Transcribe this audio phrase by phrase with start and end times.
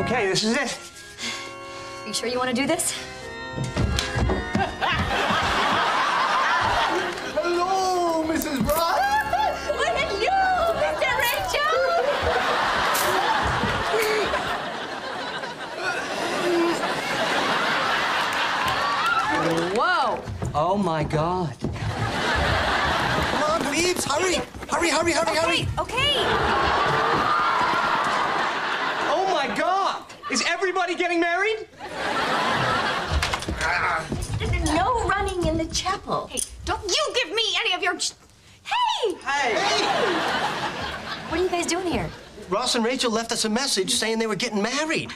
[0.00, 0.78] Okay, this is it.
[2.02, 2.94] Are you sure you want to do this?
[7.36, 8.64] Hello, Mrs.
[8.64, 8.96] Brock.
[8.96, 11.12] Well, hello, Mr.
[11.20, 11.76] Rachel!
[19.76, 20.24] Whoa!
[20.54, 21.54] Oh my God.
[21.60, 24.40] Come on, Phoebes, hurry.
[24.66, 25.68] Hurry, hurry, hurry, oh, hurry.
[25.78, 26.14] Okay.
[29.12, 30.04] Oh my God.
[30.30, 31.66] Is everybody getting married?
[34.72, 36.28] No running in the chapel.
[36.30, 37.96] Hey, don't you give me any of your.
[37.96, 38.12] ch-
[38.62, 39.14] Hey!
[39.14, 39.54] Hey.
[41.28, 42.08] What are you guys doing here?
[42.48, 45.10] Ross and Rachel left us a message saying they were getting married.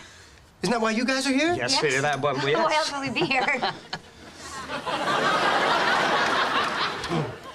[0.62, 1.54] Isn't that why you guys are here?
[1.54, 2.02] Yes, yes.
[2.02, 2.34] that one.
[2.36, 2.44] Yes.
[2.56, 3.46] Why else would we be here?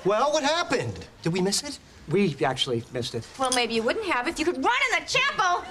[0.05, 1.05] Well, what happened?
[1.23, 1.77] Did we miss it?
[2.07, 3.27] We actually missed it.
[3.37, 5.65] well, maybe you wouldn't have if you could run in the chapel.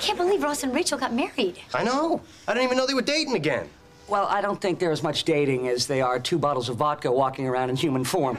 [0.00, 1.58] I can't believe Ross and Rachel got married.
[1.74, 2.22] I know.
[2.48, 3.68] I didn't even know they were dating again.
[4.08, 7.12] Well, I don't think they're as much dating as they are two bottles of vodka
[7.12, 8.38] walking around in human form.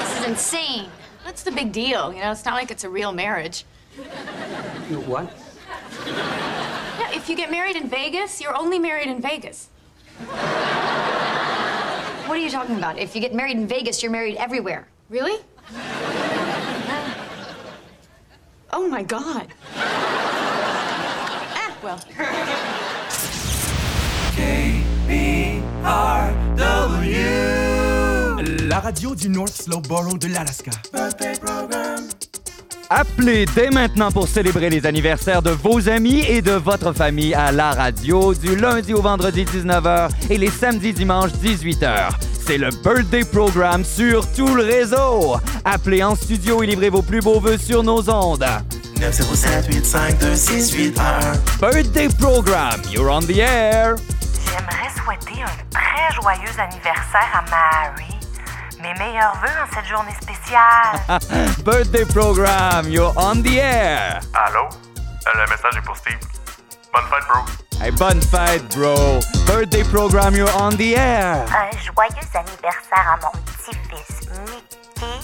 [0.00, 0.88] This is insane.
[1.22, 2.12] What's the big deal?
[2.12, 3.64] You know, it's not like it's a real marriage.
[4.90, 5.32] You what?
[6.04, 9.68] Yeah, if you get married in Vegas, you're only married in Vegas.
[12.26, 12.98] What are you talking about?
[12.98, 14.88] If you get married in Vegas, you're married everywhere.
[15.10, 15.38] Really?
[18.74, 19.46] Oh my god.
[21.54, 21.98] ah, well.
[28.68, 30.70] La radio du North Slope Borough de l'Alaska.
[32.88, 37.52] Appelez dès maintenant pour célébrer les anniversaires de vos amis et de votre famille à
[37.52, 42.31] la radio du lundi au vendredi 19h et les samedis dimanches 18h.
[42.44, 45.36] C'est le Birthday Program sur tout le réseau.
[45.64, 48.44] Appelez en studio et livrez vos plus beaux vœux sur nos ondes.
[48.98, 50.92] 907 852
[51.60, 53.94] Birthday Program, you're on the air.
[54.46, 58.14] J'aimerais souhaiter un très joyeux anniversaire à Mary.
[58.82, 61.54] Mes meilleurs vœux en cette journée spéciale.
[61.64, 64.20] Birthday Program, you're on the air.
[64.34, 64.64] Allô?
[64.64, 66.18] Euh, Le message est pour Steve.
[66.92, 67.40] Bonne fête, bro.
[67.82, 69.18] Hey, bonne fête, bro.
[69.44, 71.44] Birthday Program, you're on the air.
[71.48, 75.18] Un joyeux anniversaire à mon petit-fils Mickey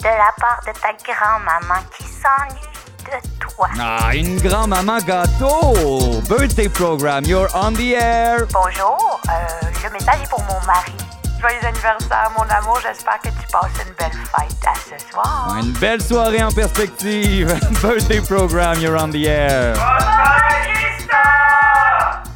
[0.00, 2.60] de la part de ta grand-maman qui s'ennuie
[3.04, 3.68] de toi.
[3.78, 6.20] Ah, une grand-maman gâteau.
[6.28, 8.44] Birthday Program, you're on the air.
[8.52, 10.92] Bonjour, euh, le message est pour mon mari.
[11.40, 12.78] Joyeux anniversaire, mon amour.
[12.82, 15.56] J'espère que tu passes une belle fête à ce soir.
[15.58, 17.48] Une belle soirée en perspective.
[17.82, 19.72] Birthday Program, you're on the air.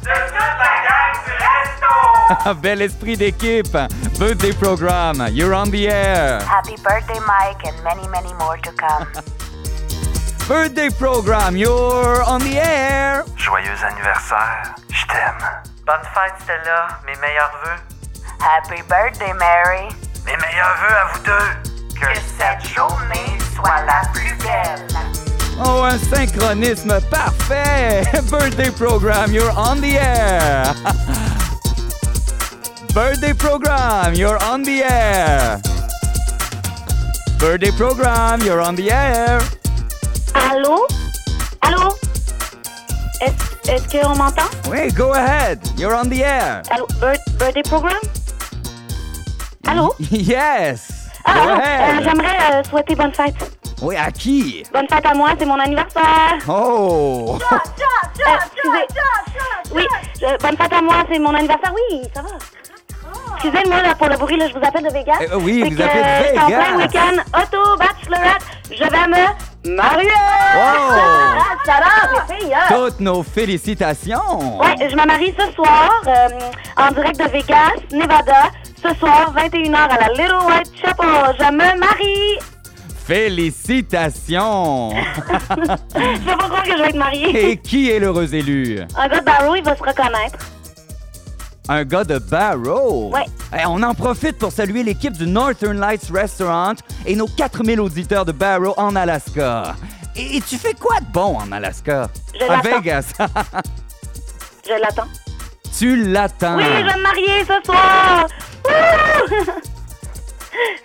[0.01, 1.33] De toute la gang du
[2.45, 2.61] resto!
[2.61, 3.77] Bel esprit d'équipe.
[4.17, 6.41] Birthday Program, you're on the air.
[6.41, 9.05] Happy birthday, Mike, and many, many more to come.
[10.47, 13.23] Birthday Program, you're on the air.
[13.35, 14.75] Joyeux anniversaire.
[14.89, 15.43] Je t'aime.
[15.85, 16.87] Bonne fête, Stella.
[17.05, 17.94] Mes meilleurs vœux.
[18.39, 19.89] Happy birthday, Mary.
[20.25, 21.99] Mes meilleurs vœux à vous deux.
[21.99, 22.07] Que
[22.37, 24.87] cette journée soit la plus belle.
[25.65, 28.03] Oh, un synchronisme parfait.
[28.29, 30.73] Birthday Program, you're on the air.
[32.93, 35.59] Birthday Program, you're on the air.
[37.39, 39.39] Birthday Program, you're on the air.
[40.33, 40.85] Allô?
[41.61, 41.95] Allô?
[43.21, 44.49] Est-ce est qu'on m'entend?
[44.69, 45.59] Wait, go ahead.
[45.77, 46.61] You're on the air.
[46.71, 46.85] Allô?
[46.99, 47.99] Bir- birthday program?
[49.67, 49.93] Allô?
[50.11, 50.91] Yes.
[51.27, 53.33] Ah, ah, euh, J'aimerais euh, souhaiter bonne fête.
[53.81, 54.63] Oui, à qui?
[54.71, 56.37] Bonne fête à moi, c'est mon anniversaire.
[56.47, 57.37] Oh!
[58.17, 58.87] Euh, excusez.
[59.75, 59.83] Oui,
[60.19, 61.73] je- bonne fête à moi, c'est mon anniversaire.
[61.75, 62.29] Oui, ça va.
[63.35, 65.19] Excusez-moi là, pour le bruit, là, je vous appelle de Vegas.
[65.21, 66.63] Euh, oui, vous appelez de en Vegas.
[66.63, 70.09] plein week-end, auto, bachelorette, je vais me marier.
[70.55, 71.41] Wow.
[71.65, 72.75] Ça va, mes filles, hein?
[72.75, 74.59] Toutes nos félicitations!
[74.59, 76.27] Ouais, je me marie ce soir euh,
[76.77, 78.51] en direct de Vegas, Nevada.
[78.81, 81.35] Ce soir, 21h à la Little White Chapel.
[81.39, 82.39] Je me marie.
[83.05, 84.89] Félicitations!
[85.95, 87.51] Je peux pas croire que je vais être mariée.
[87.51, 88.79] Et qui est l'heureux élu?
[88.97, 90.37] Un gars de Barrow, il va se reconnaître.
[91.67, 93.09] Un gars de Barrow?
[93.11, 93.25] Ouais.
[93.53, 96.73] Eh, on en profite pour saluer l'équipe du Northern Lights Restaurant
[97.05, 99.75] et nos 4000 auditeurs de Barrow en Alaska.
[100.15, 102.09] Et, et tu fais quoi de bon en Alaska?
[102.39, 102.69] Je à l'attends.
[102.79, 103.13] Vegas.
[104.67, 105.07] Je l'attends.
[105.77, 106.57] tu l'attends.
[106.57, 108.25] Oui, je vais me marier ce soir.
[108.65, 109.45] Wouh!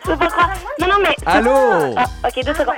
[0.04, 0.50] Je peux pas croire.
[0.80, 1.16] Non, non, mais.
[1.24, 1.94] Allô?
[1.96, 2.74] Ah, ok, deux secondes.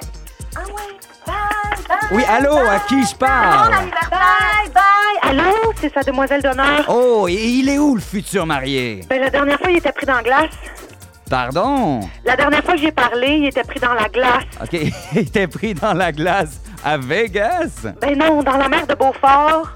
[2.10, 3.70] Oui, allô, à qui je parle?
[4.10, 5.30] Bye, bye.
[5.30, 6.84] Allô, c'est sa demoiselle d'honneur?
[6.88, 9.00] Oh, et il est où le futur marié?
[9.08, 10.50] Ben, la dernière fois, il était pris dans la glace.
[11.30, 12.00] Pardon?
[12.26, 14.44] La dernière fois que j'ai parlé, il était pris dans la glace.
[14.62, 14.72] OK,
[15.12, 16.60] il était pris dans la glace.
[16.84, 17.86] À Vegas?
[18.00, 19.72] Ben non, dans la mer de Beaufort.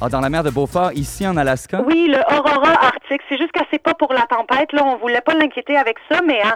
[0.00, 1.80] Ah, dans la mer de Beaufort, ici en Alaska?
[1.86, 3.22] Oui, le Aurora Arctique.
[3.28, 4.72] C'est juste qu'elle sait pas pour la tempête.
[4.72, 6.54] Là, on voulait pas l'inquiéter avec ça, mais hein,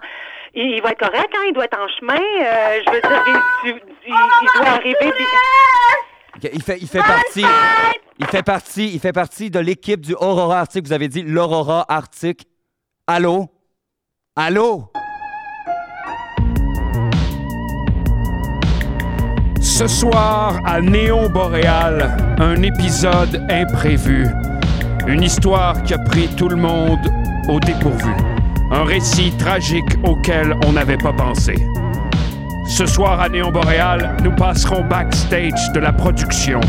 [0.57, 1.33] il, il va être correct.
[1.35, 2.15] Hein, il doit être en chemin.
[2.15, 5.13] Euh, je veux dire, il, il- il- il doit arriver.
[6.53, 7.45] Il fait, il fait partie.
[8.19, 10.87] Il fait partie, il fait partie de l'équipe du Aurora Arctique.
[10.87, 12.47] Vous avez dit l'Aurora Arctique.
[13.07, 13.47] Allô?
[14.35, 14.91] Allô?
[19.61, 24.27] Ce soir, à Néon Boréal, un épisode imprévu.
[25.07, 26.99] Une histoire qui a pris tout le monde
[27.49, 28.13] au dépourvu.
[28.71, 31.55] Un récit tragique auquel on n'avait pas pensé.
[32.69, 36.61] Ce soir à Néon Boréal, nous passerons backstage de la production.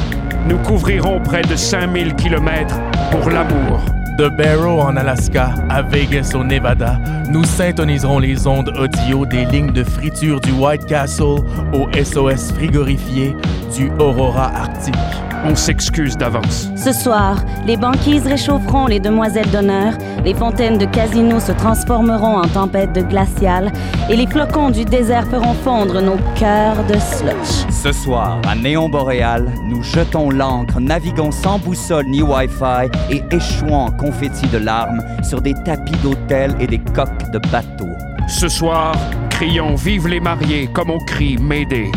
[0.47, 2.75] Nous couvrirons près de 5000 km
[3.09, 3.79] pour l'amour.
[4.17, 6.99] De Barrow en Alaska à Vegas au Nevada,
[7.31, 11.41] nous syntoniserons les ondes audio des lignes de friture du White Castle
[11.73, 13.35] au SOS frigorifié
[13.75, 15.26] du Aurora Arctique.
[15.45, 16.69] On s'excuse d'avance.
[16.75, 19.93] Ce soir, les banquises réchaufferont les demoiselles d'honneur,
[20.25, 23.71] les fontaines de casino se transformeront en tempêtes de glaciales
[24.09, 27.71] et les flocons du désert feront fondre nos cœurs de slush.
[27.71, 33.75] Ce soir, à Néon Boréal, nous jetons l'ancre, naviguons sans boussole ni Wi-Fi et échouons
[33.75, 37.85] en confettis de larmes sur des tapis d'hôtel et des coques de bateaux.
[38.27, 38.95] Ce soir,
[39.29, 41.89] crions Vive les mariés comme on crie Mayday,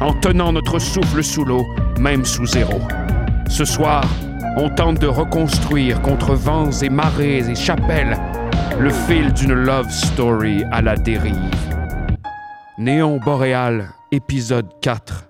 [0.00, 1.66] en tenant notre souffle sous l'eau,
[1.98, 2.80] même sous zéro.
[3.48, 4.04] Ce soir,
[4.56, 8.16] on tente de reconstruire contre vents et marées et chapelles
[8.78, 11.34] le fil d'une love story à la dérive.
[12.78, 15.28] Néon Boréal, épisode 4.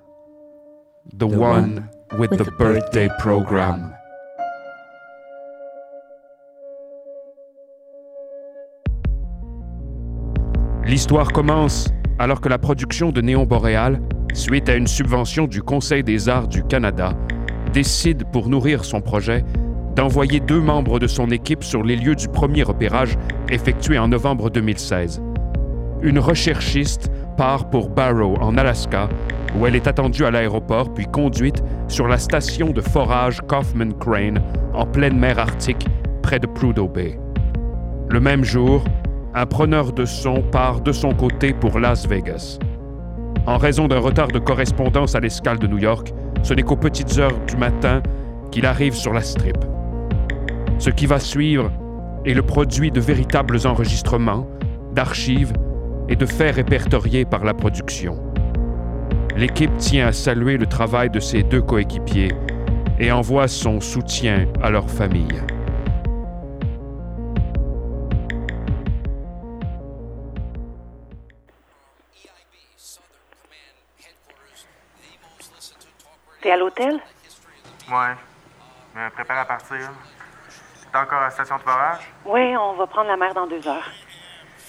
[1.17, 1.89] The, one,
[2.19, 3.93] with, the, birthday program.
[10.85, 11.89] L'histoire commence
[12.19, 14.01] alors que la production de Néon Boréal,
[14.37, 17.15] suite à une subvention du Conseil des arts du Canada,
[17.73, 19.45] décide pour nourrir son projet
[19.97, 23.17] d'envoyer deux membres de son équipe sur les lieux du premier repérage
[23.49, 25.23] effectué en novembre 2016.
[26.03, 29.09] Une recherchiste part pour Barrow, en Alaska,
[29.59, 34.43] où elle est attendue à l'aéroport puis conduite sur la station de forage Kaufman Crane,
[34.75, 35.87] en pleine mer Arctique,
[36.23, 37.19] près de Prudhoe Bay.
[38.11, 38.85] Le même jour,
[39.35, 42.59] un preneur de son part de son côté pour Las Vegas.
[43.47, 46.13] En raison d'un retard de correspondance à l'escale de New York,
[46.43, 48.03] ce n'est qu'aux petites heures du matin
[48.51, 49.57] qu'il arrive sur la strip.
[50.79, 51.71] Ce qui va suivre
[52.25, 54.49] est le produit de véritables enregistrements,
[54.95, 55.53] d'archives
[56.09, 58.19] et de faits répertoriés par la production.
[59.37, 62.33] L'équipe tient à saluer le travail de ses deux coéquipiers
[62.99, 65.41] et envoie son soutien à leur famille.
[76.47, 77.01] T'es à l'hôtel?
[77.91, 78.15] Ouais.
[78.95, 79.91] Me prépare à partir.
[80.93, 82.09] T'es encore à la station de forage?
[82.25, 83.91] Oui, on va prendre la mer dans deux heures.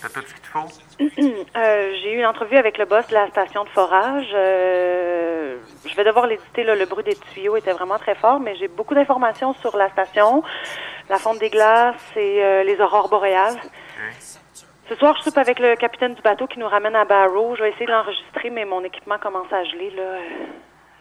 [0.01, 0.65] T'as tout ce qu'il te faut?
[1.55, 4.25] Euh, J'ai eu une entrevue avec le boss de la station de forage.
[4.33, 8.55] Euh, je vais devoir l'éditer, là, le bruit des tuyaux était vraiment très fort, mais
[8.55, 10.41] j'ai beaucoup d'informations sur la station,
[11.09, 13.59] la fonte des glaces et euh, les aurores boréales.
[14.89, 17.55] Ce soir, je soupe avec le capitaine du bateau qui nous ramène à Barrow.
[17.55, 19.91] Je vais essayer de l'enregistrer, mais mon équipement commence à geler.
[19.91, 20.17] Là.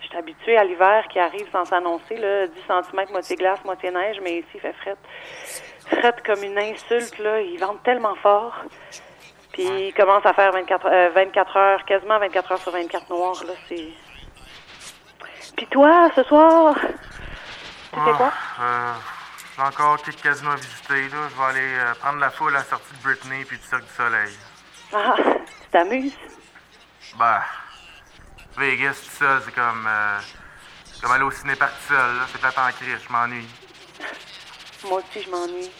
[0.07, 2.17] Je suis habituée à l'hiver qui arrive sans s'annoncer.
[2.17, 4.97] là, 10 cm, moitié glace, moitié neige, mais ici, il fait fret.
[5.89, 7.19] Fret comme une insulte.
[7.19, 7.41] Là.
[7.41, 8.55] Ils vendent tellement fort.
[9.53, 13.43] Puis il commence à faire 24, euh, 24 heures, quasiment 24 heures sur 24 noirs.
[13.49, 13.89] Là, c'est...
[15.57, 18.33] Puis toi, ce soir, tu fais quoi?
[18.61, 18.93] Euh,
[19.57, 21.29] j'ai encore quelques casinos à visiter, là.
[21.31, 23.83] Je vais aller euh, prendre la foule à la sortie de Britney puis du Cirque
[23.83, 24.33] du Soleil.
[24.93, 26.17] Ah, tu t'amuses?
[27.19, 27.43] Bah,
[28.57, 29.87] Vegas tout seul, c'est comme...
[29.87, 30.19] euh,
[30.93, 32.17] c'est comme aller au ciné-parc tout seul.
[32.33, 33.49] C'est peut-être en crise, je m'ennuie.
[34.85, 35.71] Moi aussi, je m'ennuie.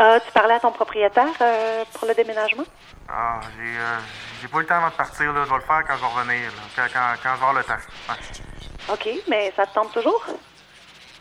[0.00, 2.64] Euh, tu parlais à ton propriétaire euh, pour le déménagement?
[3.08, 3.98] Ah, j'ai euh,
[4.40, 5.44] j'ai pas eu le temps avant de partir, là.
[5.44, 6.62] Je vais le faire quand je vais revenir, là.
[6.76, 7.74] Quand, quand, quand je vais avoir le temps.
[8.08, 8.94] Ouais.
[8.94, 10.24] OK, mais ça te tente toujours?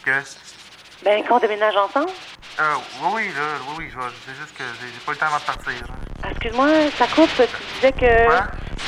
[0.04, 0.22] Que?
[1.04, 2.12] Ben, qu'on déménage ensemble?
[2.60, 5.16] Euh, oui, oui, là, oui, oui, je vais- c'est juste que j'ai j'ai pas eu
[5.16, 5.94] le temps avant de partir, là.
[6.32, 6.68] Excuse-moi,
[6.98, 7.30] ça coupe.
[7.36, 7.44] Tu
[7.76, 8.28] disais que.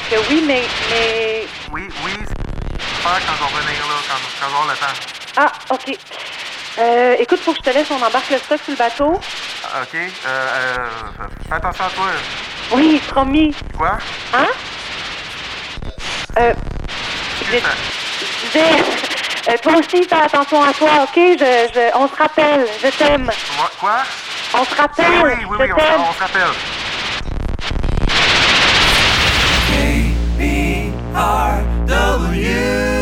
[0.10, 0.62] Que oui, mais.
[0.90, 1.48] mais...
[1.72, 5.00] Oui, oui, c'est faire quand je vais revenir, là, quand, vais avoir le temps.
[5.38, 5.98] Ah, OK.
[6.80, 9.20] Euh, écoute, faut que je te laisse, on embarque le stock sur le bateau.
[9.66, 10.88] Ah, OK, euh, euh,
[11.48, 12.06] fais attention à toi.
[12.72, 13.54] Oui, promis.
[13.78, 13.98] Quoi?
[14.34, 14.48] Hein?
[16.40, 16.54] Euh.
[17.52, 18.84] Je, je disais.
[19.50, 21.16] euh, toi aussi, fais attention à toi, OK?
[21.16, 22.66] Je, je, on se rappelle.
[22.82, 23.30] Je t'aime.
[23.80, 23.98] Quoi?
[24.54, 25.06] On se rappelle.
[25.24, 26.48] Oui, oui, oui, je oui, on, on se rappelle.
[31.16, 33.02] R-W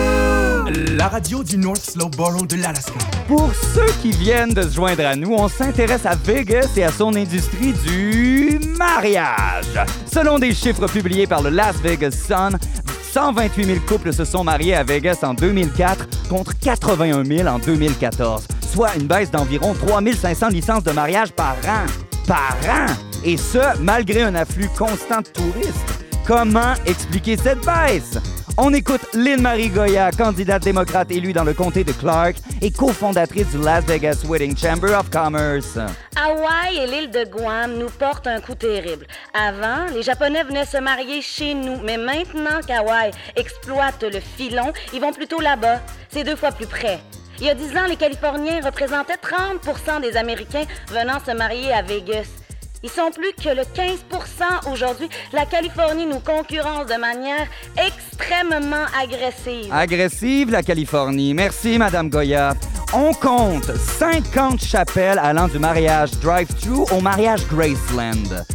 [1.10, 2.94] radio du North Slowboro de l'Alaska.
[3.28, 6.92] Pour ceux qui viennent de se joindre à nous, on s'intéresse à Vegas et à
[6.92, 9.80] son industrie du mariage.
[10.06, 12.58] Selon des chiffres publiés par le Las Vegas Sun,
[13.12, 18.48] 128 000 couples se sont mariés à Vegas en 2004 contre 81 000 en 2014,
[18.72, 21.86] soit une baisse d'environ 3 500 licences de mariage par an.
[22.28, 22.94] Par an!
[23.26, 25.99] Et ce, malgré un afflux constant de touristes.
[26.30, 28.20] Comment expliquer cette baisse?
[28.56, 33.58] On écoute Lynn-Marie Goya, candidate démocrate élue dans le comté de Clark et cofondatrice du
[33.58, 35.80] Las Vegas Wedding Chamber of Commerce.
[36.16, 39.08] Hawaï et l'île de Guam nous portent un coup terrible.
[39.34, 45.02] Avant, les Japonais venaient se marier chez nous, mais maintenant qu'Hawaï exploite le filon, ils
[45.02, 45.80] vont plutôt là-bas.
[46.10, 47.00] C'est deux fois plus près.
[47.40, 51.82] Il y a dix ans, les Californiens représentaient 30% des Américains venant se marier à
[51.82, 52.39] Vegas.
[52.82, 55.10] Ils sont plus que le 15% aujourd'hui.
[55.34, 57.46] La Californie nous concurrence de manière
[57.76, 59.72] extrêmement agressive.
[59.72, 61.34] Agressive, la Californie.
[61.34, 62.54] Merci, Madame Goya.
[62.94, 68.46] On compte 50 chapelles allant du mariage drive-thru au mariage Graceland.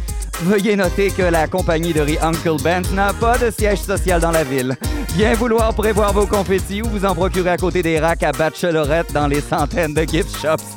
[0.41, 4.31] Veuillez noter que la compagnie de riz Uncle Ben's n'a pas de siège social dans
[4.31, 4.75] la ville.
[5.15, 9.13] Bien vouloir prévoir vos confettis ou vous en procurer à côté des racks à bachelorette
[9.13, 10.75] dans les centaines de gift shops.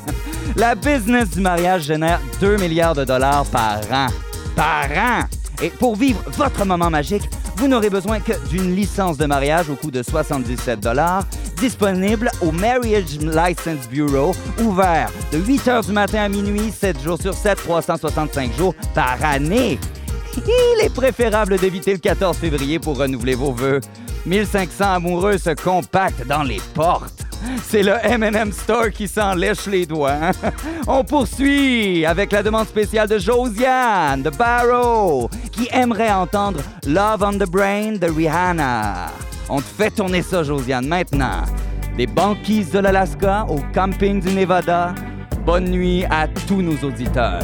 [0.55, 4.07] La business du mariage génère 2 milliards de dollars par an.
[4.55, 5.23] Par an!
[5.61, 9.75] Et pour vivre votre moment magique, vous n'aurez besoin que d'une licence de mariage au
[9.75, 11.23] coût de 77 dollars,
[11.57, 17.21] disponible au Marriage License Bureau, ouvert de 8 h du matin à minuit, 7 jours
[17.21, 19.77] sur 7, 365 jours par année.
[20.37, 23.81] Il est préférable d'éviter le 14 février pour renouveler vos vœux.
[24.25, 27.28] 1500 amoureux se compactent dans les portes.
[27.63, 30.13] C'est le M&M Store qui s'en lèche les doigts.
[30.21, 30.31] hein?
[30.87, 37.33] On poursuit avec la demande spéciale de Josiane de Barrow qui aimerait entendre Love on
[37.37, 39.07] the Brain de Rihanna.
[39.49, 41.43] On te fait tourner ça, Josiane, maintenant.
[41.97, 44.93] Des banquises de l'Alaska au camping du Nevada.
[45.45, 47.43] Bonne nuit à tous nos auditeurs.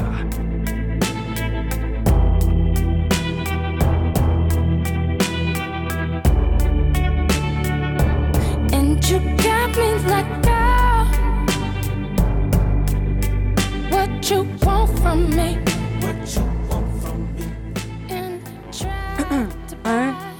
[14.25, 14.38] 1,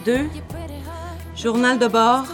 [0.04, 0.30] 2,
[1.36, 2.26] journal de bord,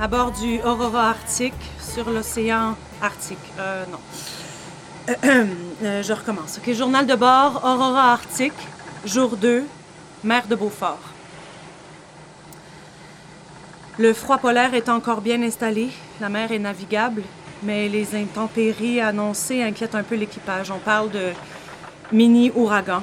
[0.00, 3.36] à bord du Aurora Arctique, sur l'océan Arctique.
[3.58, 3.98] Euh, non.
[5.82, 6.58] Euh, je recommence.
[6.58, 8.54] OK, journal de bord, Aurora Arctique,
[9.04, 9.66] jour 2,
[10.22, 11.00] mer de Beaufort.
[13.98, 15.90] Le froid polaire est encore bien installé,
[16.22, 17.24] la mer est navigable
[17.62, 20.70] mais les intempéries annoncées inquiètent un peu l'équipage.
[20.70, 21.32] On parle de
[22.12, 23.02] mini-ouragan.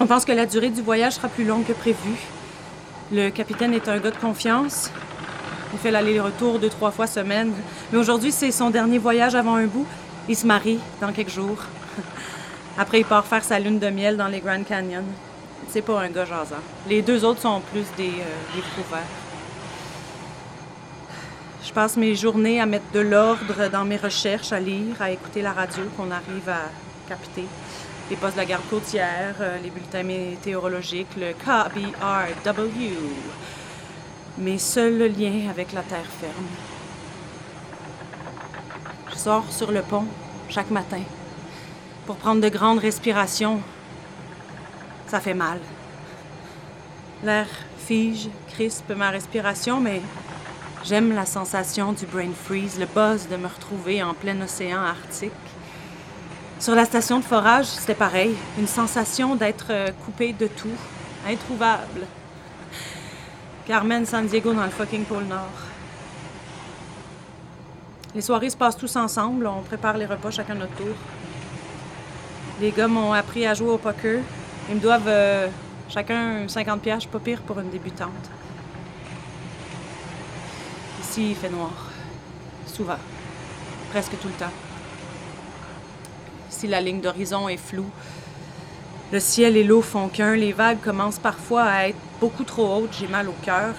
[0.00, 2.14] On pense que la durée du voyage sera plus longue que prévu.
[3.12, 4.90] Le capitaine est un gars de confiance.
[5.72, 7.52] Il fait l'aller-retour deux, trois fois semaine.
[7.92, 9.86] Mais aujourd'hui, c'est son dernier voyage avant un bout.
[10.28, 11.58] Il se marie dans quelques jours.
[12.78, 15.04] Après, il part faire sa lune de miel dans les Grand Canyon.
[15.68, 16.56] C'est pas un gars jasant.
[16.88, 18.60] Les deux autres sont plus des, euh,
[21.74, 25.52] passe mes journées à mettre de l'ordre dans mes recherches, à lire, à écouter la
[25.52, 26.70] radio qu'on arrive à
[27.08, 27.44] capter.
[28.08, 32.94] Les postes de la garde côtière, euh, les bulletins météorologiques, le KBRW.
[34.38, 36.46] Mes seuls liens avec la terre ferme.
[39.10, 40.06] Je sors sur le pont
[40.48, 41.02] chaque matin
[42.06, 43.60] pour prendre de grandes respirations.
[45.08, 45.58] Ça fait mal.
[47.24, 50.00] L'air fige, crispe ma respiration, mais
[50.84, 55.32] j'aime la sensation du brain freeze, le buzz de me retrouver en plein océan arctique.
[56.60, 60.76] Sur la station de forage, c'était pareil, une sensation d'être euh, coupé de tout,
[61.28, 62.06] introuvable.
[63.66, 65.48] Carmen San Diego dans le fucking pôle Nord.
[68.14, 70.94] Les soirées se passent tous ensemble, on prépare les repas chacun notre tour.
[72.60, 74.20] Les gars m'ont appris à jouer au poker.
[74.68, 75.48] Ils me doivent euh,
[75.88, 78.30] chacun 50 pièges, pas pire pour une débutante.
[81.16, 81.70] Il fait noir.
[82.66, 82.96] Souvent.
[83.90, 84.52] Presque tout le temps.
[86.50, 87.90] Ici, la ligne d'horizon est floue.
[89.12, 90.34] Le ciel et l'eau font qu'un.
[90.34, 92.96] Les vagues commencent parfois à être beaucoup trop hautes.
[92.98, 93.74] J'ai mal au cœur.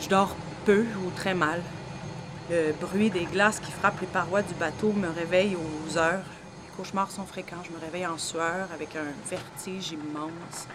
[0.00, 0.34] Je dors
[0.64, 1.60] peu ou très mal.
[2.50, 6.24] Le bruit des glaces qui frappent les parois du bateau me réveille aux heures.
[6.64, 7.62] Les cauchemars sont fréquents.
[7.64, 10.68] Je me réveille en sueur avec un vertige immense.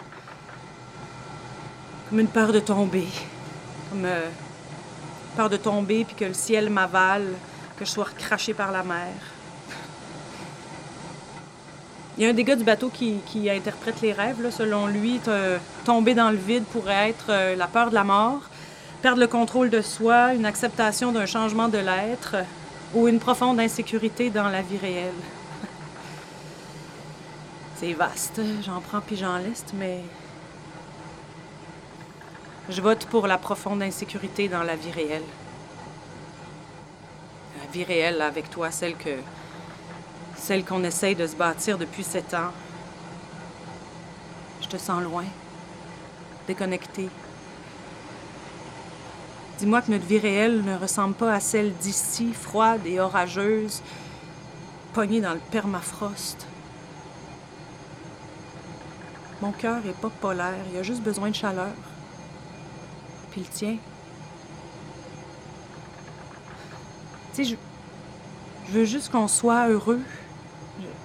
[2.08, 3.08] Comme une peur de tomber.
[3.90, 4.28] Comme euh,
[5.38, 7.28] peur de tomber puis que le ciel m'avale,
[7.78, 9.14] que je sois recraché par la mer.
[12.16, 14.42] Il y a un des gars du bateau qui, qui interprète les rêves.
[14.42, 14.50] là.
[14.50, 15.20] Selon lui,
[15.84, 18.40] tomber dans le vide pourrait être euh, la peur de la mort.
[19.00, 22.34] Perdre le contrôle de soi, une acceptation d'un changement de l'être
[22.92, 25.22] ou une profonde insécurité dans la vie réelle.
[27.76, 30.02] C'est vaste, j'en prends puis j'en laisse, mais
[32.68, 35.22] je vote pour la profonde insécurité dans la vie réelle.
[37.60, 39.16] La vie réelle avec toi, celle que
[40.36, 42.52] celle qu'on essaye de se bâtir depuis sept ans.
[44.62, 45.24] Je te sens loin,
[46.46, 47.08] déconnecté.
[49.58, 53.82] Dis-moi que notre vie réelle ne ressemble pas à celle d'ici, froide et orageuse,
[54.92, 56.46] pognée dans le permafrost.
[59.40, 61.72] Mon cœur est pas polaire, il a juste besoin de chaleur.
[63.30, 63.76] Puis le tien.
[67.34, 67.56] Tu sais, je,
[68.66, 70.02] je veux juste qu'on soit heureux.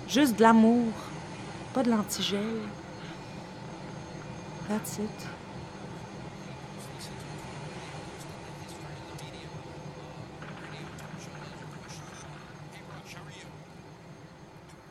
[0.07, 0.93] Juste de l'amour,
[1.73, 2.61] pas de l'antigel.
[4.67, 5.09] That's it.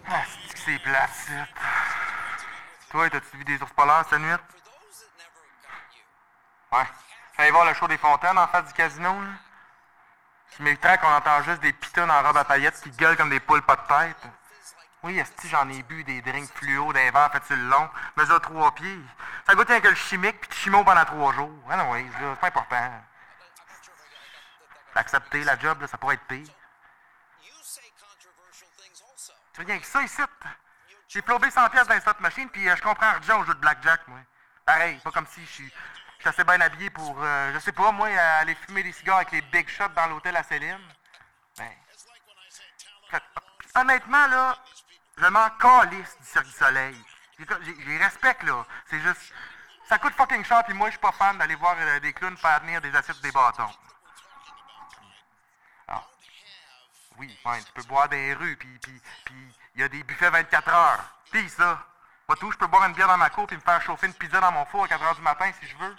[0.07, 1.47] Ah, c'est que c'est placide.
[2.91, 4.29] Toi, t'as-tu vu des ours polaires cette nuit?
[6.73, 6.87] Ouais.
[7.43, 9.31] Allez voir le show des fontaines en face du casino, là.
[10.57, 13.41] Je m'étonne qu'on entend juste des pitons en robe à paillettes qui gueulent comme des
[13.41, 14.33] poules pas de tête.
[15.03, 18.41] Oui, esti, j'en ai bu des drinks fluo, des verres faits sur le long, mesure
[18.41, 19.01] trois pieds.
[19.45, 21.51] Ça goûte rien que le chimique puis de chimo pendant trois jours.
[21.69, 23.03] Ah non, oui, c'est pas important.
[24.95, 26.47] L'accepter, la job, là, ça pourrait être pire.
[29.53, 30.23] Tu veux rien que ça ici?
[31.09, 33.59] J'ai flobé 100 pièces dans slot machine puis euh, je comprends argent au jeu de
[33.59, 34.21] blackjack, moi.
[34.65, 35.73] Pareil, pas comme si je suis
[36.23, 39.33] suis assez bien habillé pour, euh, je sais pas, moi, aller fumer des cigares avec
[39.33, 40.79] les big shots dans l'hôtel à Céline.
[41.59, 41.71] Ben,
[43.75, 44.57] honnêtement, là,
[45.19, 47.05] je m'en calisse du Cirque du Soleil.
[47.39, 48.65] Je les respecte, là.
[48.87, 49.33] C'est juste,
[49.89, 52.37] ça coûte fucking cher, puis moi, je suis pas fan d'aller voir euh, des clowns
[52.37, 53.71] faire tenir des assiettes des bâtons.
[55.89, 56.05] Ah.
[57.19, 58.79] Oui, ouais, tu peux boire des rues, puis
[59.75, 61.05] il y a des buffets 24 heures.
[61.33, 61.85] Pis ça,
[62.29, 64.15] pas tout, je peux boire une bière dans ma cour puis me faire chauffer une
[64.15, 65.97] pizza dans mon four à 4 heures du matin si je veux.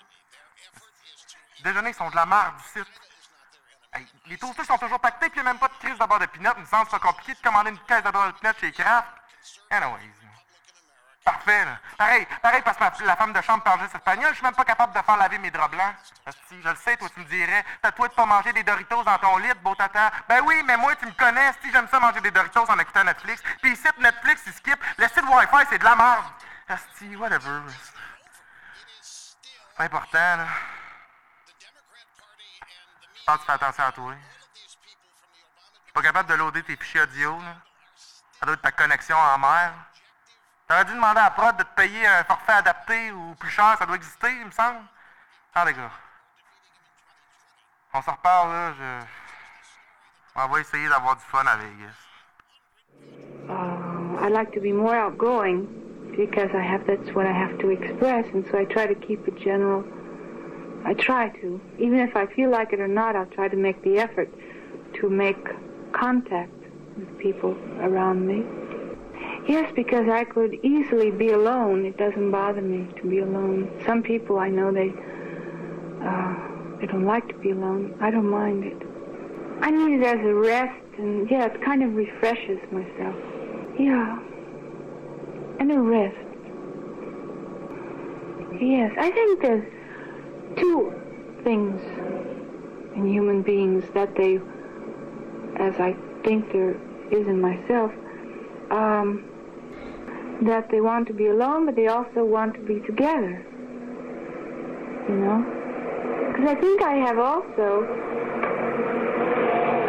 [1.63, 3.01] Les déjeuners sont de la merde du site.
[3.93, 6.19] Hey, les toastés sont toujours pactés puis il n'y a même pas de crise de
[6.19, 6.51] de pinot.
[6.57, 9.07] Il me semble pas compliqué de commander une caisse de de pinot chez Kraft.
[9.69, 10.11] Anyways.
[11.23, 11.79] Parfait, là.
[11.97, 14.65] Pareil, pareil parce que la femme de chambre parle juste espagnol, je suis même pas
[14.65, 15.95] capable de faire laver mes draps blancs.
[16.49, 19.03] Si, je le sais, toi, tu me dirais, t'as toi de pas manger des Doritos
[19.05, 20.11] dans ton lit, beau tata?
[20.27, 23.05] Ben oui, mais moi, tu me connais, si j'aime ça manger des Doritos en écoutant
[23.05, 23.41] Netflix.
[23.61, 24.77] Puis ici, Netflix, il skip.
[24.97, 26.25] Le site Wi-Fi, c'est de la merde.
[26.67, 27.61] Asti, whatever.
[29.01, 30.47] C'est important, là.
[33.25, 34.13] Pense que tu fais attention à toi.
[35.83, 37.55] Suis pas capable de loader tes fichiers audio, là.
[38.39, 39.73] Ça doit être ta connexion en mer.
[40.67, 43.85] T'aurais dû demander à Prod de te payer un forfait adapté ou plus cher, ça
[43.85, 44.81] doit exister, il me semble.
[45.55, 45.91] Ah, les gars.
[47.93, 48.73] On s'en reparle, là.
[48.73, 49.05] Je...
[50.35, 52.03] On va essayer d'avoir du fun à Vegas.
[53.47, 55.67] Uh, I like to be more outgoing
[56.17, 59.27] because I have that's what I have to express, and so I try to keep
[59.27, 59.83] it general.
[60.85, 63.81] I try to, even if I feel like it or not, I'll try to make
[63.83, 64.29] the effort
[64.95, 65.37] to make
[65.93, 66.51] contact
[66.97, 68.45] with people around me.
[69.47, 71.85] Yes, because I could easily be alone.
[71.85, 73.81] It doesn't bother me to be alone.
[73.85, 74.93] Some people I know they
[76.05, 76.35] uh,
[76.79, 77.95] they don't like to be alone.
[78.01, 78.81] I don't mind it.
[79.61, 83.15] I need it as a rest, and yeah, it kind of refreshes myself.
[83.79, 84.19] Yeah,
[85.59, 86.17] and a rest.
[88.61, 89.72] Yes, I think there's
[90.55, 90.93] two
[91.43, 91.81] things
[92.95, 94.39] in human beings that they,
[95.57, 96.75] as I think there
[97.11, 97.91] is in myself.
[98.71, 99.29] Um,
[100.41, 103.45] that they want to be alone, but they also want to be together.
[105.07, 105.45] You know?
[106.31, 107.85] Because I think I have also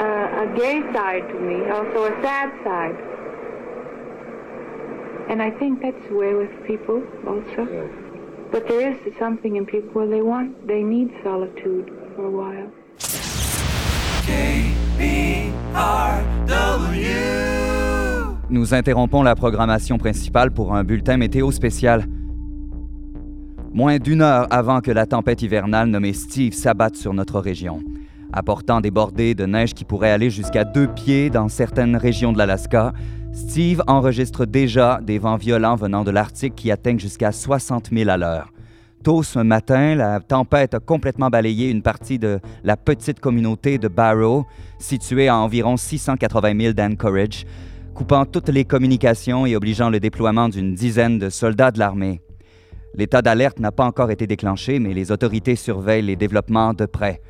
[0.00, 2.96] uh, a gay side to me, also a sad side.
[5.30, 8.03] And I think that's the way with people also.
[8.54, 12.70] But there is something in people where they want, they need solitude for a while.
[18.48, 22.06] Nous interrompons la programmation principale pour un bulletin météo spécial.
[23.72, 27.80] Moins d'une heure avant que la tempête hivernale nommée Steve s'abatte sur notre région,
[28.32, 32.38] apportant des bordées de neige qui pourraient aller jusqu'à deux pieds dans certaines régions de
[32.38, 32.92] l'Alaska,
[33.34, 38.16] Steve enregistre déjà des vents violents venant de l'Arctique qui atteignent jusqu'à 60 000 à
[38.16, 38.52] l'heure.
[39.02, 43.88] Tôt ce matin, la tempête a complètement balayé une partie de la petite communauté de
[43.88, 44.46] Barrow,
[44.78, 47.44] située à environ 680 000 d'Anchorage,
[47.92, 52.20] coupant toutes les communications et obligeant le déploiement d'une dizaine de soldats de l'armée.
[52.94, 57.20] L'état d'alerte n'a pas encore été déclenché, mais les autorités surveillent les développements de près.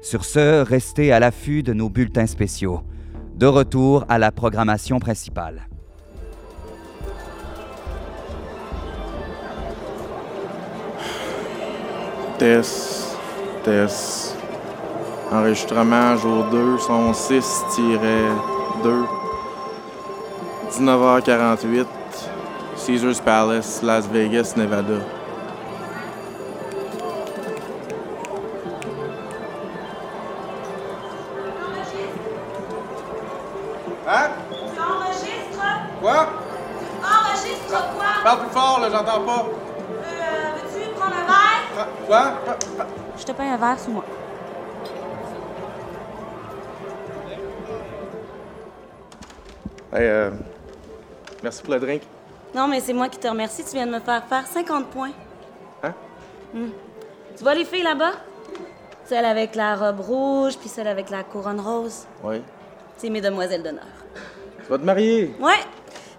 [0.00, 2.82] Sur ce, restez à l'affût de nos bulletins spéciaux.
[3.42, 5.66] De retour à la programmation principale.
[12.38, 13.16] Test,
[13.64, 14.36] test.
[15.32, 17.36] Enregistrement jour 2, son 6-2.
[20.70, 21.86] 19h48,
[22.76, 25.00] Caesars Palace, Las Vegas, Nevada.
[34.14, 34.30] Hein?
[34.78, 35.64] Enregistre
[36.02, 36.26] Quoi?
[37.02, 38.04] Enregistre quoi?
[38.22, 39.46] Parle plus fort, là, j'entends pas.
[39.46, 41.88] Euh, veux-tu prendre un verre?
[42.06, 42.32] Quoi?
[43.16, 44.04] Je te paye un verre sous moi.
[49.94, 50.30] Hey, euh,
[51.42, 52.02] merci pour le drink.
[52.54, 53.64] Non, mais c'est moi qui te remercie.
[53.64, 55.12] Tu viens de me faire faire 50 points.
[55.82, 55.94] Hein?
[56.52, 56.70] Hmm.
[57.34, 58.12] Tu vois les filles là-bas?
[59.06, 62.06] Celle avec la robe rouge, puis celle avec la couronne rose.
[62.22, 62.42] Oui.
[62.98, 64.01] C'est mes demoiselles d'honneur.
[64.64, 65.34] Tu vas te marier?
[65.40, 65.58] Ouais.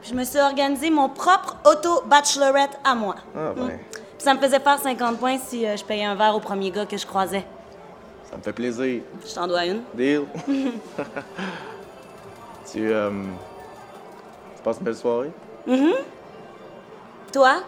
[0.03, 3.15] Je me suis organisé mon propre auto-bachelorette à moi.
[3.36, 6.36] Ah, ben, Puis ça me faisait faire 50 points si euh, je payais un verre
[6.36, 7.45] au premier gars que je croisais.
[8.29, 9.01] ça me fait plaisir.
[9.25, 9.82] Je t'en dois une.
[9.93, 10.23] Deal.
[12.71, 13.10] tu, euh,
[14.58, 15.32] tu passes une belle soirée?
[15.65, 15.93] Mhm.
[17.32, 17.63] Toi?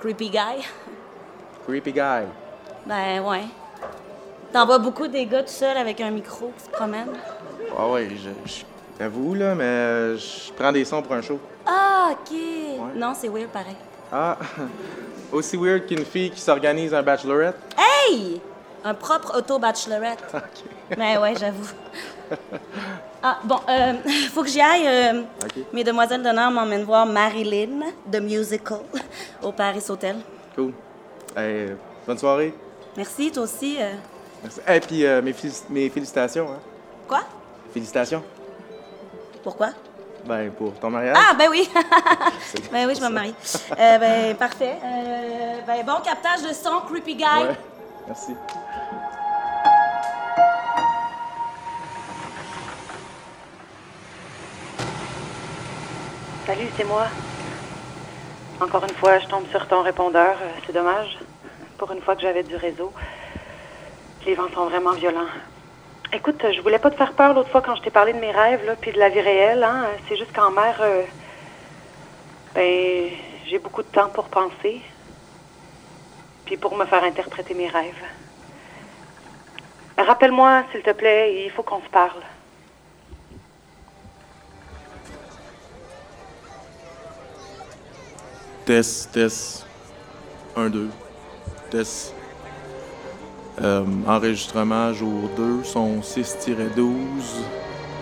[0.00, 0.64] Creepy guy?
[1.66, 2.24] Creepy guy.
[2.84, 3.44] Ben ouais.
[4.52, 7.12] T'en vois beaucoup des gars tout seuls avec un micro qui se promènent?
[7.78, 8.64] Ah ouais, je, je-
[9.02, 11.38] j'avoue, là, mais euh, je prends des sons pour un show.
[11.66, 12.36] Ah, OK.
[12.94, 13.74] Non, c'est weird pareil.
[14.12, 14.38] Ah,
[15.32, 17.56] aussi weird qu'une fille qui s'organise un bachelorette?
[17.76, 18.40] Hey!
[18.84, 20.24] Un propre auto-bachelorette.
[20.98, 21.70] Ben ouais, j'avoue.
[23.22, 23.94] Ah, bon, euh,
[24.34, 24.86] faut que j'y aille.
[24.86, 25.64] euh, OK.
[25.72, 27.80] Mes demoiselles d'honneur m'emmènent voir Marilyn,
[28.12, 28.80] The Musical,
[29.42, 30.16] au Paris Hotel.
[30.54, 30.72] Cool.
[31.34, 31.68] Hey,
[32.06, 32.52] bonne soirée.
[32.94, 33.78] Merci, toi aussi.
[33.80, 33.92] euh.
[34.42, 34.60] Merci.
[34.68, 35.22] Et puis, euh,
[35.70, 36.58] mes félicitations, hein?
[37.08, 37.20] Quoi?
[37.72, 38.22] Félicitations.
[39.42, 39.70] Pourquoi?
[40.24, 41.16] Ben, pour ton mariage.
[41.18, 41.68] Ah, ben oui!
[42.72, 43.34] ben oui, je me marie.
[43.76, 44.78] Euh, ben, parfait.
[44.84, 47.24] Euh, ben, bon captage de son, Creepy Guy.
[47.24, 47.56] Ouais,
[48.06, 48.34] merci.
[56.46, 57.06] Salut, c'est moi.
[58.60, 60.36] Encore une fois, je tombe sur ton répondeur.
[60.40, 61.18] Euh, C'est dommage.
[61.78, 62.92] Pour une fois que j'avais du réseau.
[64.24, 65.26] Les vents sont vraiment violents.
[66.14, 68.32] Écoute, je voulais pas te faire peur l'autre fois quand je t'ai parlé de mes
[68.32, 69.64] rêves, là, puis de la vie réelle.
[69.64, 69.86] Hein.
[70.06, 71.04] C'est juste qu'en mer, euh,
[72.54, 73.08] ben,
[73.46, 74.82] j'ai beaucoup de temps pour penser.
[76.44, 78.04] Puis pour me faire interpréter mes rêves.
[79.96, 82.20] Rappelle-moi, s'il te plaît, il faut qu'on se parle.
[88.66, 89.66] Test, test.
[90.56, 90.90] 1, 2.
[91.70, 92.14] Test.
[93.60, 96.90] Euh, enregistrement jour 2, son 6-12,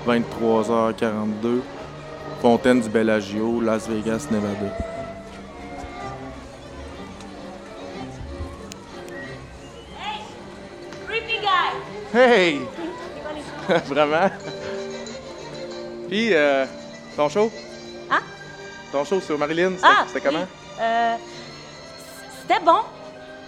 [0.06, 1.60] 23h42.
[2.40, 4.74] Fontaine du Bellagio, Las Vegas, Nevada.
[11.06, 11.70] Creepy guy
[12.12, 12.60] Hey!
[13.86, 14.30] Vraiment?
[16.08, 16.66] Puis, euh,
[17.16, 17.50] ton show?
[18.10, 18.20] Hein?
[18.90, 20.04] Ton show sur Marilyn, c'était Ah!
[20.08, 20.46] c'était comment?
[20.80, 21.14] Euh,
[22.42, 22.80] C'était bon.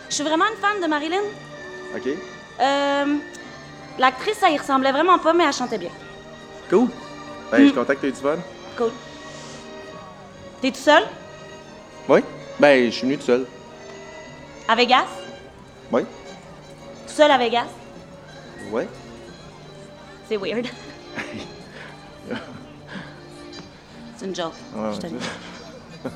[0.09, 1.23] Je suis vraiment une fan de Marilyn.
[1.95, 2.09] OK.
[2.61, 3.17] Euh,
[3.99, 5.91] L'actrice, ça y ressemblait vraiment pas, mais elle chantait bien.
[6.71, 6.89] Cool.
[7.51, 8.37] Ben, je tu aies du fun.
[8.77, 8.91] Cool.
[10.63, 11.03] T'es tout seul?
[12.09, 12.21] Oui?
[12.59, 13.47] Ben, je suis venu tout seul.
[14.69, 15.05] À Vegas?
[15.91, 16.03] Oui?
[16.03, 17.67] Tout seul à Vegas?
[18.71, 18.89] Ouais.
[20.29, 20.67] C'est weird.
[24.17, 24.55] C'est une joke.
[24.75, 25.13] Ouais, je te ouais.
[25.13, 25.27] le dis.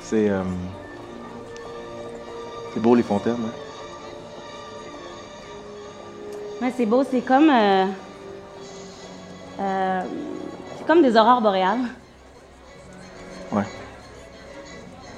[0.00, 0.30] C'est.
[0.30, 0.42] euh,
[2.74, 3.52] C'est beau, les fontaines, hein?
[6.60, 7.50] Ouais, c'est beau, c'est comme.
[7.50, 7.86] euh,
[9.60, 10.02] euh,
[10.76, 11.78] c'est comme des aurores boréales.
[13.52, 13.62] Ouais.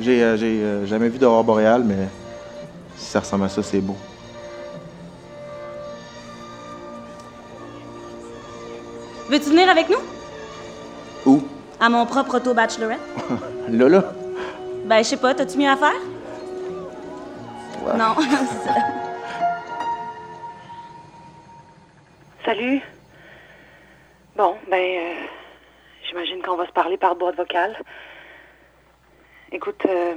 [0.01, 2.09] J'ai euh, j'ai, euh, jamais vu d'aurore boréale, mais
[2.97, 3.97] si ça ressemble à ça, c'est beau.
[9.29, 9.99] Veux-tu venir avec nous?
[11.27, 11.43] Où?
[11.79, 13.01] À mon propre auto-bachelorette?
[13.69, 14.05] Là, là?
[14.87, 15.95] Ben, je sais pas, t'as-tu mieux à faire?
[17.97, 18.15] Non.
[22.45, 22.81] Salut.
[24.37, 25.15] Bon, ben, euh,
[26.05, 27.77] j'imagine qu'on va se parler par boîte vocale.
[29.53, 30.15] Écoute, euh,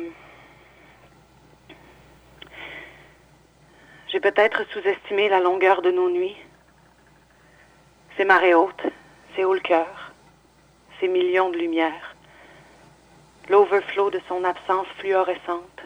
[4.07, 6.37] j'ai peut-être sous-estimé la longueur de nos nuits.
[8.15, 8.83] C'est marée haute,
[9.35, 10.11] c'est haut le cœur,
[10.99, 12.15] c'est millions de lumières.
[13.49, 15.81] l'overflow de son absence fluorescente,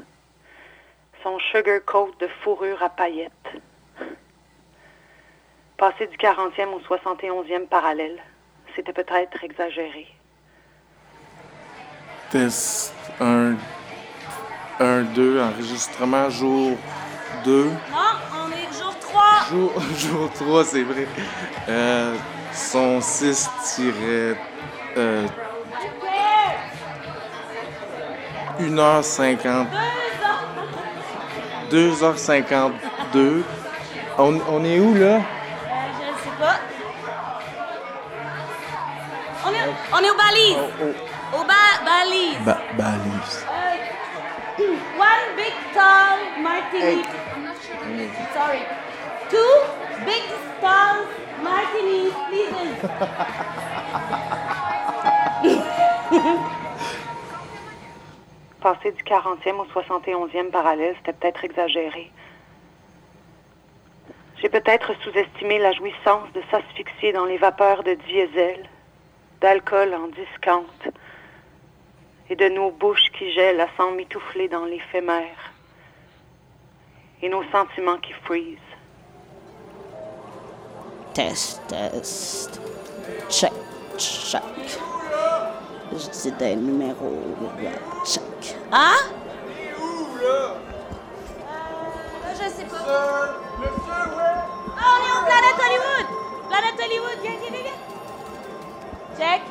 [1.28, 3.32] son sugar coat de fourrure à paillettes.
[5.78, 8.18] Passer du 40e au 71e parallèle,
[8.76, 10.08] c'était peut-être exagéré.
[12.30, 13.56] Test 1,
[14.80, 16.78] 1, 2, enregistrement jour
[17.44, 17.66] 2.
[17.66, 17.72] Non,
[18.34, 19.24] on est jour 3.
[19.50, 21.08] Jour, jour 3, c'est vrai.
[21.68, 22.16] Euh,
[22.54, 24.36] son 6 tiré.
[24.96, 25.28] Euh,
[28.60, 29.68] 1h50.
[31.72, 33.44] 2h52.
[34.18, 35.16] On, on est où là?
[35.16, 35.20] Euh,
[36.00, 36.58] je sais pas.
[39.46, 40.58] On est, on est aux balises.
[40.82, 42.40] Oh, Aux ba- balises.
[42.46, 43.46] Ba balise.
[44.60, 44.64] Euh,
[44.98, 47.04] one big tall martini.
[48.34, 48.62] Sorry.
[49.30, 49.54] Two
[50.06, 50.24] big
[50.62, 50.98] tall
[51.44, 52.80] martinis, please.
[58.68, 62.12] Passer du 40e au 71e parallèle, c'était peut-être exagéré.
[64.42, 68.68] J'ai peut-être sous-estimé la jouissance de s'asphyxier dans les vapeurs de diesel,
[69.40, 70.92] d'alcool en discount,
[72.30, 75.54] et de nos bouches qui gèlent à s'en mitoufler dans l'éphémère,
[77.22, 78.58] et nos sentiments qui freeze.
[81.14, 82.60] Test, test.
[83.30, 83.54] Check,
[83.98, 84.44] check.
[85.92, 87.18] Je dis des numéros.
[88.06, 88.58] Check.
[88.72, 88.96] Hein?
[90.24, 90.54] Euh,
[92.34, 92.78] je sais pas.
[92.88, 93.34] Ah,
[94.80, 96.08] on est au Planète Hollywood.
[96.50, 97.80] Planète Hollywood, viens, viens, viens.
[99.18, 99.42] Check.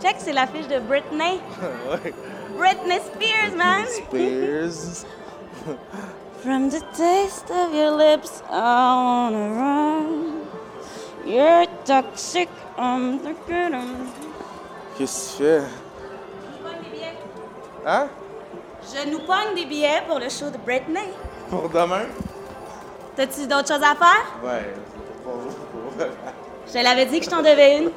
[0.00, 1.40] Check, c'est l'affiche de Britney.
[1.90, 2.14] ouais.
[2.56, 3.86] Britney Spears, man.
[3.86, 5.04] Spears.
[6.42, 10.46] From the taste of your lips, I wanna run.
[11.26, 14.27] You're toxic, I'm the good one.
[14.98, 15.62] Qu'est-ce que tu fais?
[17.86, 18.08] Hein?
[18.82, 21.08] Je nous pogne des billets pour le show de Britney.
[21.48, 22.06] Pour demain?
[23.14, 24.26] T'as-tu d'autres choses à faire?
[24.42, 24.74] Ouais.
[25.22, 25.38] Pour.
[26.66, 27.92] Je te l'avais dit que je t'en devais une.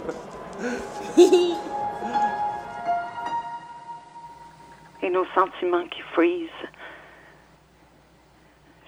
[5.02, 6.50] et nos sentiments qui freeze.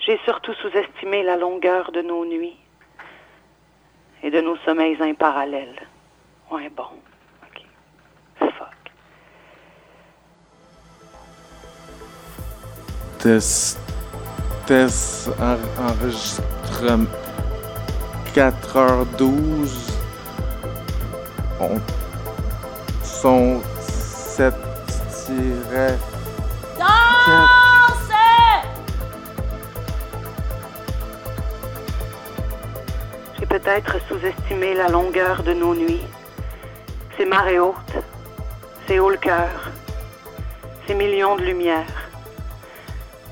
[0.06, 2.60] J'ai surtout sous-estimé la longueur de nos nuits
[4.22, 5.88] et de nos sommeils imparallèles.
[6.52, 6.90] Ouais, bon.
[13.24, 13.80] Test.
[14.66, 17.08] Test en, enregistrement.
[18.36, 19.94] 4h12.
[21.62, 21.80] On.
[23.02, 24.54] Son 7
[25.10, 25.98] tiret.
[26.78, 28.12] Danse!
[33.40, 36.04] J'ai peut-être sous-estimé la longueur de nos nuits.
[37.18, 38.04] Ces marées hautes,
[38.86, 39.72] ces hauts le cœur,
[40.86, 42.03] ces millions de lumières.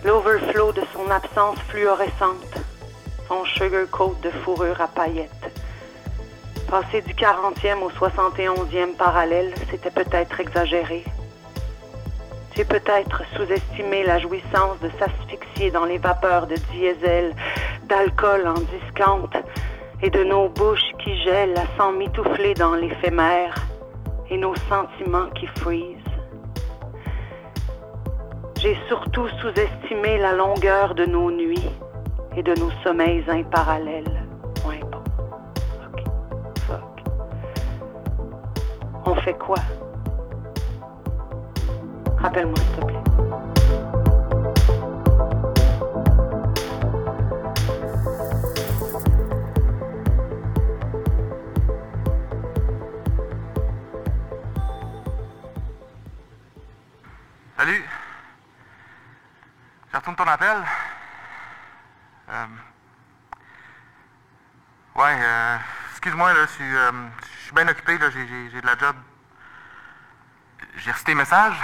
[0.03, 2.55] L'overflow de son absence fluorescente,
[3.27, 5.51] son sugar coat de fourrure à paillettes.
[6.67, 11.03] Passer du 40e au 71e parallèle, c'était peut-être exagéré.
[12.55, 17.35] J'ai peut-être sous-estimé la jouissance de s'asphyxier dans les vapeurs de diesel,
[17.83, 19.29] d'alcool en discount
[20.01, 23.53] et de nos bouches qui gèlent à s'en mitoufler dans l'éphémère
[24.31, 25.97] et nos sentiments qui freeze.
[28.61, 31.67] J'ai surtout sous-estimé la longueur de nos nuits
[32.37, 34.23] et de nos sommeils imparallèles.
[34.63, 34.99] Ouais, bon.
[35.87, 36.03] OK.
[36.67, 37.03] Fuck.
[39.03, 39.57] On fait quoi?
[42.19, 42.97] Rappelle-moi, s'il te plaît.
[57.57, 58.00] Salut.
[59.91, 60.63] Je retourne ton appel?
[62.29, 62.45] Euh,
[64.93, 65.57] Ouais, euh,
[65.91, 66.91] excuse-moi, là, je suis, euh,
[67.53, 68.95] bien occupé, là, j'ai, de la job.
[70.75, 71.57] J'ai reçu tes messages.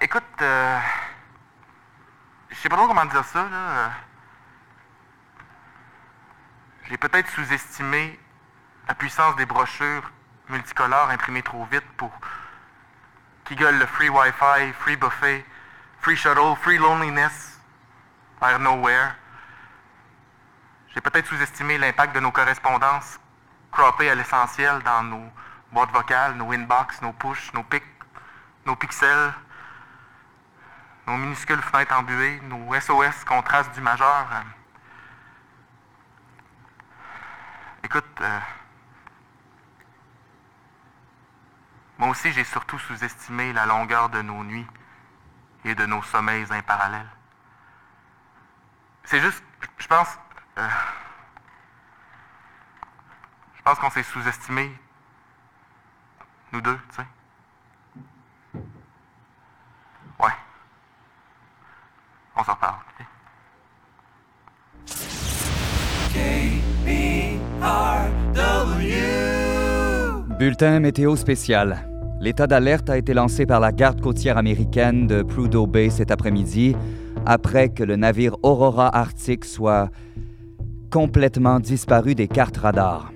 [0.00, 0.78] Écoute, euh,
[2.50, 3.90] je sais pas trop comment dire ça, là.
[6.84, 8.18] J'ai peut-être sous-estimé
[8.88, 10.10] la puissance des brochures
[10.48, 12.10] multicolores imprimées trop vite pour
[13.46, 15.44] qui gueulent le free Wi-Fi, free buffet,
[16.00, 17.60] free shuttle, free loneliness
[18.40, 19.14] vers nowhere.
[20.94, 23.18] J'ai peut-être sous-estimé l'impact de nos correspondances
[23.70, 25.30] croppées à l'essentiel dans nos
[25.72, 27.84] boîtes vocales, nos inbox, nos push, nos pics,
[28.64, 29.32] nos pixels,
[31.06, 34.26] nos minuscules fenêtres embuées, nos SOS qu'on trace du majeur.
[37.84, 38.38] Écoute, euh,
[41.98, 44.66] Moi aussi, j'ai surtout sous-estimé la longueur de nos nuits
[45.64, 47.08] et de nos sommeils imparallèles.
[49.04, 49.42] C'est juste,
[49.78, 50.18] je pense,
[50.58, 50.68] euh,
[53.56, 54.76] je pense qu'on s'est sous-estimé,
[56.52, 57.06] nous deux, tu sais.
[60.18, 60.36] Ouais.
[62.36, 62.76] On s'en reparle.
[70.38, 71.88] Bulletin météo spécial.
[72.20, 76.76] L'état d'alerte a été lancé par la garde côtière américaine de Prudhoe Bay cet après-midi,
[77.24, 79.88] après que le navire Aurora Arctic soit
[80.90, 83.14] complètement disparu des cartes radars.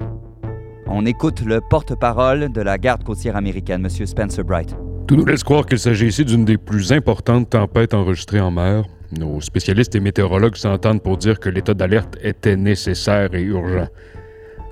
[0.87, 4.06] On écoute le porte-parole de la garde côtière américaine, M.
[4.06, 4.74] Spencer Bright.
[5.06, 8.85] Tout nous laisse croire qu'il s'agit ici d'une des plus importantes tempêtes enregistrées en mer.
[9.18, 13.88] Nos spécialistes et météorologues s'entendent pour dire que l'état d'alerte était nécessaire et urgent.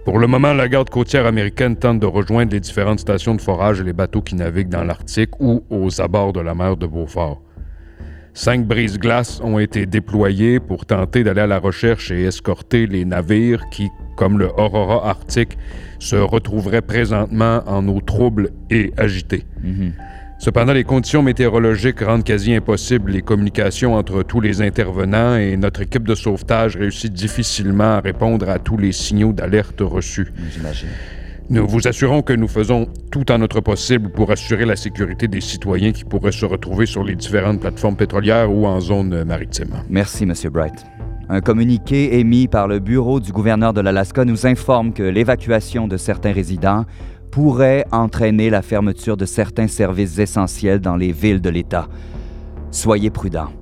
[0.09, 3.83] Pour le moment, la garde côtière américaine tente de rejoindre les différentes stations de forage
[3.83, 7.43] et les bateaux qui naviguent dans l'Arctique ou aux abords de la mer de Beaufort.
[8.33, 13.69] Cinq brises-glaces ont été déployées pour tenter d'aller à la recherche et escorter les navires
[13.71, 15.59] qui, comme le Aurora Arctique,
[15.99, 19.45] se retrouveraient présentement en eau trouble et agitée.
[20.39, 25.83] Cependant, les conditions météorologiques rendent quasi impossible les communications entre tous les intervenants et notre
[25.83, 30.33] équipe de sauvetage réussit difficilement à répondre à tous les signaux d'alerte reçus.
[30.55, 30.89] J'imagine.
[31.51, 35.41] Nous vous assurons que nous faisons tout en notre possible pour assurer la sécurité des
[35.41, 39.83] citoyens qui pourraient se retrouver sur les différentes plateformes pétrolières ou en zone maritime.
[39.89, 40.35] Merci, M.
[40.53, 40.85] Bright.
[41.31, 45.97] Un communiqué émis par le bureau du gouverneur de l'Alaska nous informe que l'évacuation de
[45.97, 46.85] certains résidents
[47.39, 51.87] pourrait entraîner la fermeture de certains services essentiels dans les villes de l'État.
[52.73, 53.53] Soyez prudents.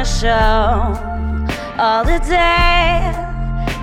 [0.00, 0.96] Wanna show
[1.78, 3.12] all the day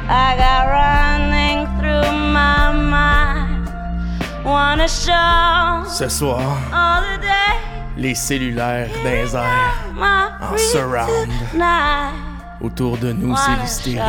[0.10, 3.70] I got running through my mind.
[4.44, 6.42] Wanna show Ce soir,
[6.74, 7.54] all the day
[7.98, 9.36] les cellulaires airs,
[9.94, 11.30] my en surround.
[11.52, 12.16] tonight.
[12.62, 14.00] Autour de nous, c'est l'hystérie.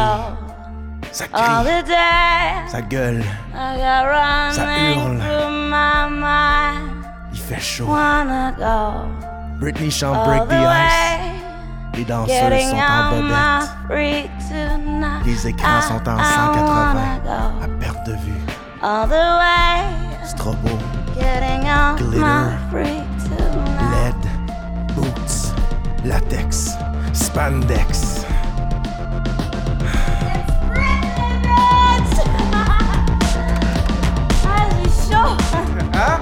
[1.12, 3.22] Ça all crie, the day ça gueule,
[3.54, 5.18] I got Ça hurle.
[5.18, 7.04] through my mind.
[7.34, 7.86] il fait chaud.
[9.60, 11.27] Britney chante Break the Ice.
[11.98, 13.30] Les danseuses Getting sont en on my
[13.88, 15.26] bobette.
[15.26, 17.30] Les écrans sont en I- I 180 wanna go
[17.64, 18.40] à perte de vue.
[18.82, 19.82] all the way.
[20.24, 20.78] Strobo,
[21.16, 22.56] Getting on Glitter.
[23.90, 24.22] LED,
[24.94, 25.52] boots,
[26.04, 26.76] latex,
[27.12, 28.24] spandex.
[34.46, 35.36] Ah, j'ai chaud.
[35.94, 36.18] Hein?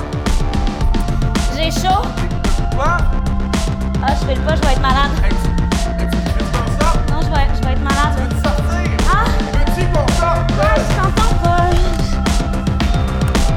[1.55, 2.03] J'ai chaud.
[2.75, 2.97] Quoi?
[4.03, 5.11] Ah, je fais le pas, je vais être malade.
[7.87, 9.09] Non, je vais, je vais être malade.
[9.09, 9.25] Ah!
[10.59, 11.71] Ah, je t'entends pas.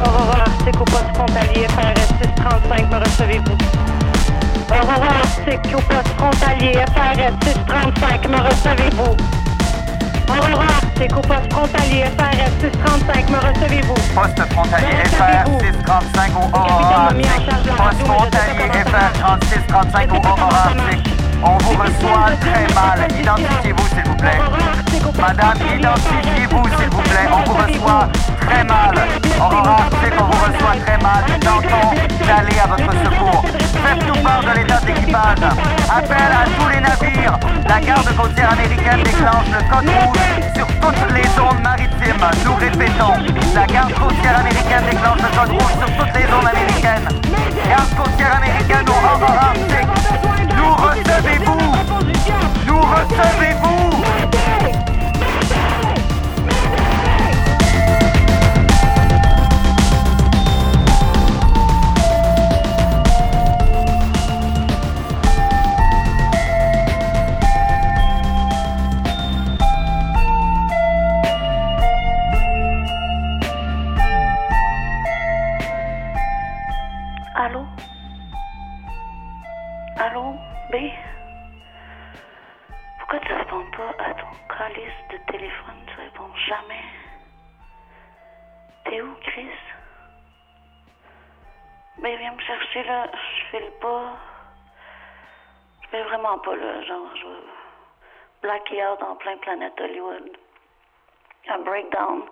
[0.05, 3.57] Aurora Arctic au poste frontalier FRS 635, me recevez-vous?
[4.71, 9.15] Aurora Arctic au poste frontalier FRS 635, me recevez-vous?
[10.29, 13.99] Aurora Arctic au poste frontalier FRS 635, me recevez-vous?
[14.15, 17.25] Poste frontalier FR 635 au Aurora Arctic.
[17.77, 21.18] Poste frontalier FR 3635 au Aurora Arctic.
[21.41, 23.07] On vous reçoit très mal.
[23.17, 24.39] Identifiez-vous, s'il vous plaît.
[25.17, 27.27] Madame, identifiez-vous, s'il vous plaît.
[27.31, 28.09] On vous reçoit
[28.41, 28.95] très mal.
[29.39, 31.23] Aurora Arctic, on vous reçoit très mal.
[31.39, 31.95] Tentons
[32.27, 33.43] d'aller à votre secours.
[33.83, 35.39] Faites tout part de l'état d'équipage.
[35.89, 37.39] Appel à tous les navires.
[37.67, 40.17] La garde côtière américaine déclenche le code rouge
[40.55, 42.25] sur toutes les zones maritimes.
[42.45, 43.13] Nous répétons,
[43.55, 47.07] la garde côtière américaine déclenche le code rouge sur toutes les zones américaines.
[47.69, 50.38] Garde côtière américaine au Aurora Arctic.
[50.69, 51.88] Nous recevez-vous?
[96.29, 96.81] Vraiment pas, là.
[96.83, 97.43] Genre, je vais
[98.41, 100.37] blacker out en plein planète Hollywood.
[101.47, 102.29] Un breakdown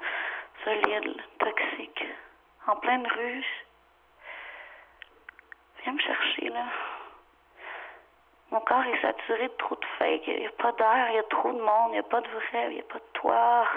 [0.63, 2.05] solide, toxique,
[2.67, 3.45] en pleine rue.
[5.83, 6.65] Viens me chercher, là.
[8.51, 10.27] Mon corps est saturé de trop de fake.
[10.27, 12.21] Il n'y a pas d'air, il y a trop de monde, il n'y a pas
[12.21, 13.67] de vrai, il n'y a pas de toi.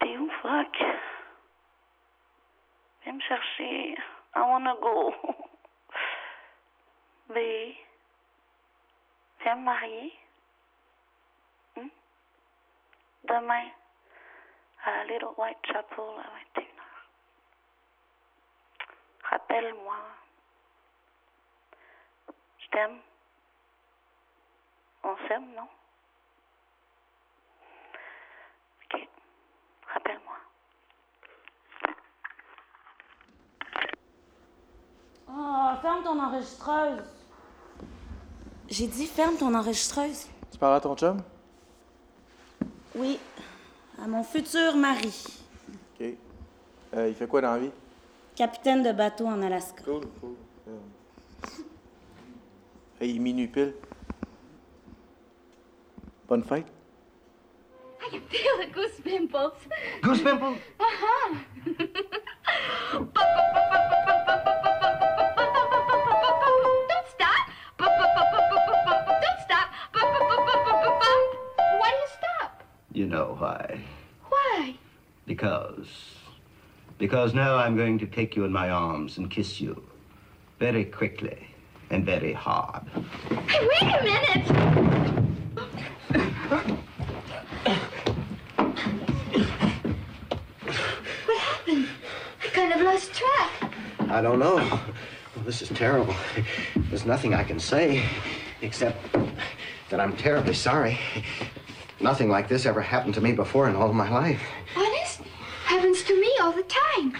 [0.00, 0.84] T'es où, fuck?
[3.04, 3.96] Viens me chercher.
[4.34, 5.14] I wanna go.
[9.42, 10.12] Viens me marier.
[11.76, 11.88] Hmm?
[13.24, 13.70] Demain,
[14.84, 16.64] à Little White Chapel à 21h.
[19.24, 19.96] Rappelle-moi.
[22.58, 22.98] Je t'aime.
[25.02, 25.68] On s'aime, non?
[28.84, 29.08] Ok.
[29.88, 30.36] Rappelle-moi.
[35.28, 37.21] Oh, ferme ton enregistreuse.
[38.72, 40.28] J'ai dit ferme ton enregistreuse.
[40.50, 41.18] Tu parles à ton chum?
[42.94, 43.18] Oui,
[44.02, 45.12] à mon futur mari,
[46.00, 46.06] OK.
[46.96, 47.70] Euh, il fait quoi dans la vie?
[48.34, 49.82] capitaine de bateau en Alaska.
[49.84, 50.34] Cool, cool.
[50.68, 50.78] Euh,
[52.98, 53.74] Hey, il est minuit pile.
[56.26, 56.66] Bonne fête.
[58.00, 59.52] I can feel the goose pimples.
[60.02, 60.58] Goose pimples?
[62.94, 63.06] Uh-huh.
[72.92, 73.80] You know why.
[74.28, 74.74] Why?
[75.26, 75.88] Because.
[76.98, 79.82] Because now I'm going to take you in my arms and kiss you.
[80.58, 81.48] Very quickly
[81.88, 82.82] and very hard.
[83.48, 84.48] Hey, wait a minute.
[91.24, 91.88] What happened?
[92.44, 93.74] I kind of lost track.
[94.10, 94.56] I don't know.
[94.56, 96.14] Well, this is terrible.
[96.76, 98.04] There's nothing I can say
[98.60, 98.98] except
[99.88, 100.98] that I'm terribly sorry.
[102.02, 104.42] Nothing like this ever happened to me before in all my life.
[104.76, 105.20] Honest?
[105.66, 107.12] Happens to me all the time.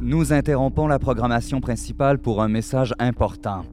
[0.00, 3.66] Nous interrompons la programmation principale pour un message important.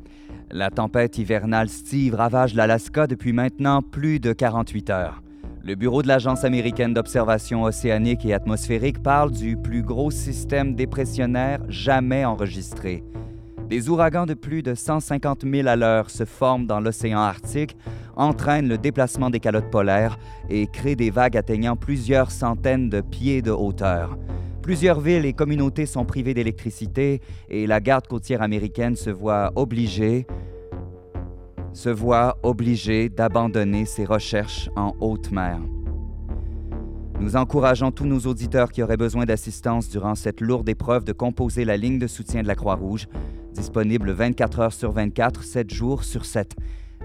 [0.51, 5.21] La tempête hivernale Steve ravage l'Alaska depuis maintenant plus de 48 heures.
[5.63, 11.59] Le Bureau de l'Agence américaine d'observation océanique et atmosphérique parle du plus gros système dépressionnaire
[11.69, 13.03] jamais enregistré.
[13.69, 17.77] Des ouragans de plus de 150 000 à l'heure se forment dans l'océan Arctique,
[18.15, 20.17] entraînent le déplacement des calottes polaires
[20.49, 24.17] et créent des vagues atteignant plusieurs centaines de pieds de hauteur.
[24.63, 30.25] Plusieurs villes et communautés sont privées d'électricité et la garde côtière américaine se voit obligée
[31.71, 35.59] se voit obligée d'abandonner ses recherches en haute mer.
[37.19, 41.65] Nous encourageons tous nos auditeurs qui auraient besoin d'assistance durant cette lourde épreuve de composer
[41.65, 43.07] la ligne de soutien de la Croix-Rouge,
[43.53, 46.55] disponible 24 heures sur 24, 7 jours sur 7.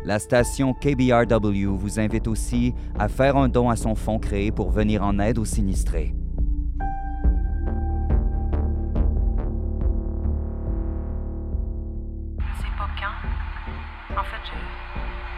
[0.04, 4.70] La station KBRW vous invite aussi à faire un don à son fonds créé pour
[4.70, 6.14] venir en aide aux sinistrés.
[12.38, 14.16] Sais pas quand.
[14.20, 14.54] En fait, je,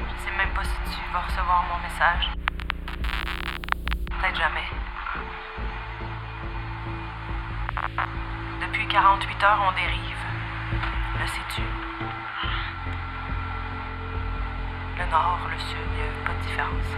[0.04, 2.45] je sais même pas si tu vas recevoir mon message.
[4.20, 4.64] Peut-être jamais.
[8.60, 10.16] Depuis 48 heures, on dérive.
[11.20, 11.62] Le sais-tu?
[14.98, 16.96] Le nord, le sud, il n'y a pas de différence.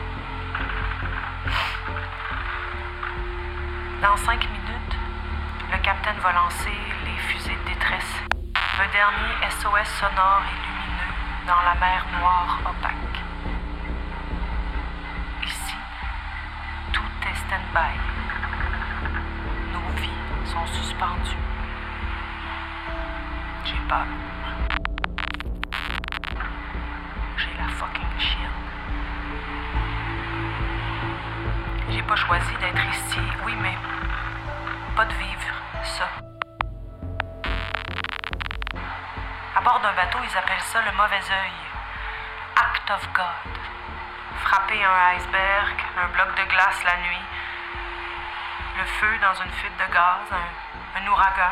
[4.00, 4.96] Dans cinq minutes,
[5.72, 8.22] le capitaine va lancer les fusées de détresse.
[8.80, 11.12] Un dernier SOS sonore et lumineux
[11.48, 13.27] dans la mer noire opaque.
[17.48, 17.96] Stand-by.
[19.72, 20.10] Nos vies
[20.44, 21.36] sont suspendues.
[23.64, 24.06] J'ai peur.
[27.38, 28.58] J'ai la fucking chienne.
[31.88, 33.76] J'ai pas choisi d'être ici, oui, mais
[34.94, 36.08] pas de vivre ça.
[39.56, 41.58] À bord d'un bateau, ils appellent ça le mauvais œil.
[42.56, 43.52] Act of God.
[44.42, 47.24] Frapper un iceberg, un bloc de glace la nuit,
[48.78, 51.50] le feu dans une fuite de gaz, un, ouragan.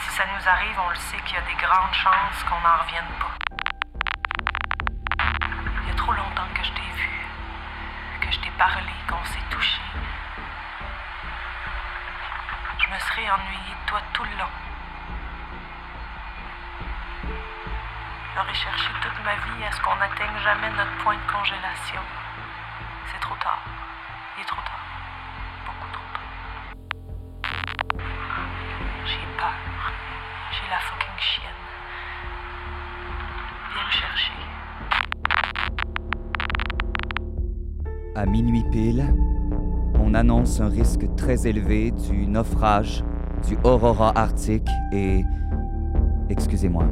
[0.00, 2.76] Si ça nous arrive, on le sait qu'il y a des grandes chances qu'on n'en
[2.84, 3.32] revienne pas.
[5.80, 7.26] Il y a trop longtemps que je t'ai vu,
[8.20, 9.80] que je t'ai parlé, qu'on s'est touché.
[12.78, 14.52] Je me serais ennuyée de toi tout le long.
[18.34, 22.02] J'aurais cherché toute ma vie à ce qu'on n'atteigne jamais notre point de congélation.
[23.10, 23.62] C'est trop tard.
[24.36, 24.85] Il est trop tard.
[38.18, 39.04] À minuit pile,
[40.02, 43.04] on annonce un risque très élevé du naufrage
[43.46, 45.22] du Aurora Arctique et,
[46.30, 46.86] excusez-moi,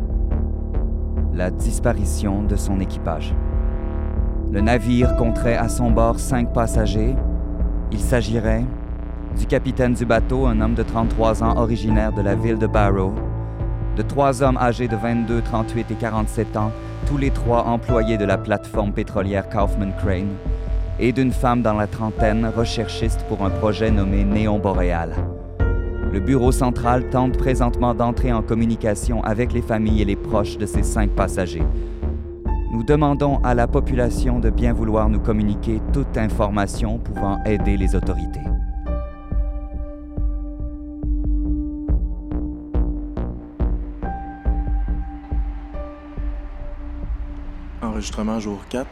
[1.32, 3.34] la disparition de son équipage.
[4.52, 7.16] Le navire compterait à son bord cinq passagers.
[7.90, 8.66] Il s'agirait
[9.38, 13.14] du capitaine du bateau, un homme de 33 ans originaire de la ville de Barrow,
[13.96, 16.70] de trois hommes âgés de 22, 38 et 47 ans,
[17.06, 20.36] tous les trois employés de la plateforme pétrolière Kaufman Crane,
[20.98, 25.14] et d'une femme dans la trentaine, recherchiste pour un projet nommé Néon Boréal.
[26.12, 30.66] Le bureau central tente présentement d'entrer en communication avec les familles et les proches de
[30.66, 31.64] ces cinq passagers.
[32.72, 37.96] Nous demandons à la population de bien vouloir nous communiquer toute information pouvant aider les
[37.96, 38.40] autorités.
[47.82, 48.86] Enregistrement jour 4,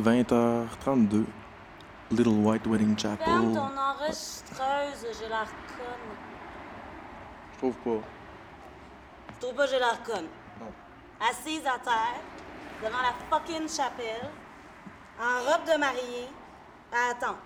[0.00, 1.24] 20h32,
[2.10, 3.54] Little White Wedding Ferme Chapel.
[3.54, 6.10] ton enregistreuse, j'ai conne.
[7.52, 8.06] Je trouve pas.
[9.34, 10.26] Je trouve pas j'ai l'air conne.
[11.20, 12.20] Assise à terre,
[12.82, 14.30] devant la fucking chapelle,
[15.20, 16.28] en robe de mariée,
[16.92, 17.38] à attendre.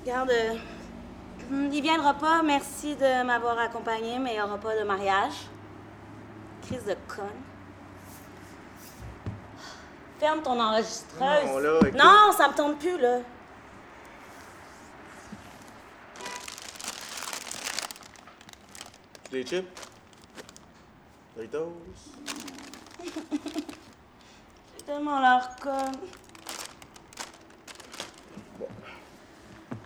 [0.00, 0.54] Regarde, euh,
[1.50, 5.46] il viendra pas, merci de m'avoir accompagné, mais il y aura pas de mariage.
[6.62, 7.47] Crise de conne.
[10.18, 11.44] Ferme ton enregistreuse.
[11.46, 11.94] Non, là, écoute.
[11.94, 13.18] Non, ça me tourne plus, là.
[19.30, 19.68] Des chips?
[21.36, 21.72] Doritos?
[24.76, 25.98] J'ai tellement l'air conne.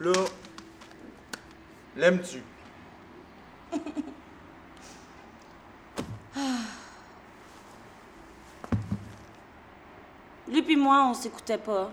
[0.00, 0.12] Là,
[1.96, 2.42] l'aimes-tu?
[10.52, 11.88] Lui puis moi, on s'écoutait pas.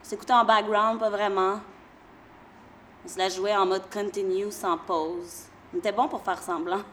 [0.00, 1.60] On s'écoutait en background, pas vraiment.
[3.04, 5.46] On se la jouait en mode continue, sans pause.
[5.74, 6.82] On était bon pour faire semblant.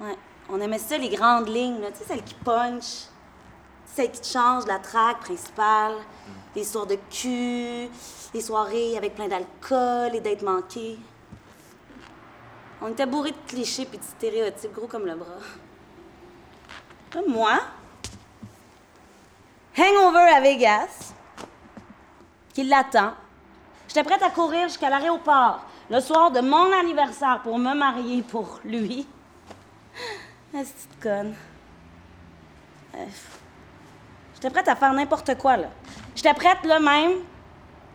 [0.00, 0.16] Ouais.
[0.48, 1.92] On aimait ça, les grandes lignes, là.
[1.92, 3.04] Tu sais, celles qui punch.
[3.86, 5.94] Celles qui changent la track principale.
[6.56, 7.88] Les soirs de cul.
[8.34, 10.98] Les soirées avec plein d'alcool, les dates manquées.
[12.80, 15.38] On était bourrés de clichés puis de stéréotypes gros comme le bras.
[17.14, 17.60] Là, moi,
[19.78, 21.12] hangover à Vegas,
[22.54, 23.12] qui l'attend.
[23.88, 25.60] J'étais prête à courir jusqu'à l'aéroport
[25.90, 29.06] le soir de mon anniversaire pour me marier pour lui.
[30.54, 31.34] Ah, petite conne.
[34.34, 35.68] J'étais prête à faire n'importe quoi, là.
[36.14, 37.12] J'étais prête, là, même,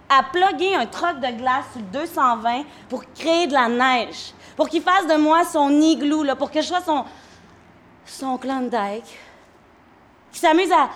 [0.10, 4.34] à plugger un troc de glace sur le 220 pour créer de la neige.
[4.56, 7.06] Pour qu'il fasse de moi son igloo, là, pour que je sois son.
[8.08, 9.20] son Klondike.
[10.32, 10.90] Qui s'amuse à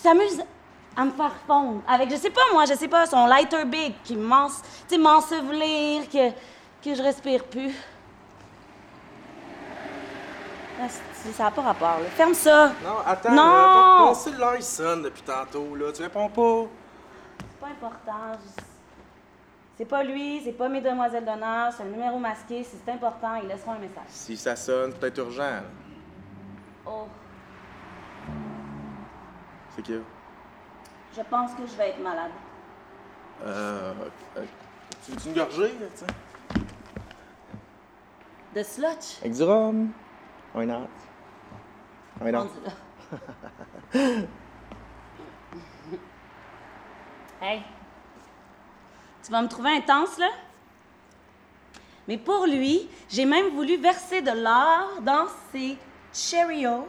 [0.00, 0.42] s'amuse
[0.96, 3.94] à me faire fondre avec, je sais pas moi, je sais pas, son lighter big
[4.02, 6.30] qui m'ensevelir, que,
[6.82, 7.74] que je respire plus.
[10.80, 10.86] Ah,
[11.32, 12.06] ça n'a pas rapport, là.
[12.10, 12.68] Ferme ça!
[12.84, 14.08] Non, attends, Non!
[14.08, 15.92] ton, cellulaire il sonne depuis tantôt, là.
[15.92, 16.66] Tu réponds pas.
[17.40, 18.38] C'est pas important.
[18.56, 18.62] je-
[19.76, 22.62] C'est pas lui, c'est pas mes demoiselles d'honneur, c'est un numéro masqué.
[22.64, 24.04] Si c'est important, ils laisseront un message.
[24.08, 25.42] Si ça sonne, c'est peut-être urgent.
[25.42, 25.62] là.
[26.86, 27.06] Oh,
[29.86, 32.32] Je pense que je vais être malade.
[33.44, 33.94] Euh.
[34.36, 34.44] euh,
[35.04, 36.06] tu veux une gorgée, là, tu sais?
[38.54, 39.18] De slotch?
[39.20, 39.92] Avec du rhum?
[40.54, 40.88] Why not?
[42.20, 42.48] Why not?
[47.40, 47.62] Hey,
[49.22, 50.28] tu vas me trouver intense, là?
[52.08, 55.78] Mais pour lui, j'ai même voulu verser de l'or dans ses
[56.12, 56.88] Cheerios,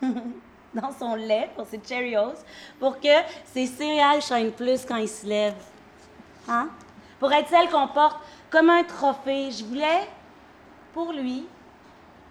[0.80, 2.34] dans son lait pour ses Cheerios,
[2.80, 3.08] pour que
[3.52, 5.54] ses céréales shine plus quand il se lève.
[6.48, 6.68] Hein?
[7.18, 8.18] Pour être celle qu'on porte
[8.50, 9.50] comme un trophée.
[9.50, 10.08] Je voulais,
[10.92, 11.46] pour lui,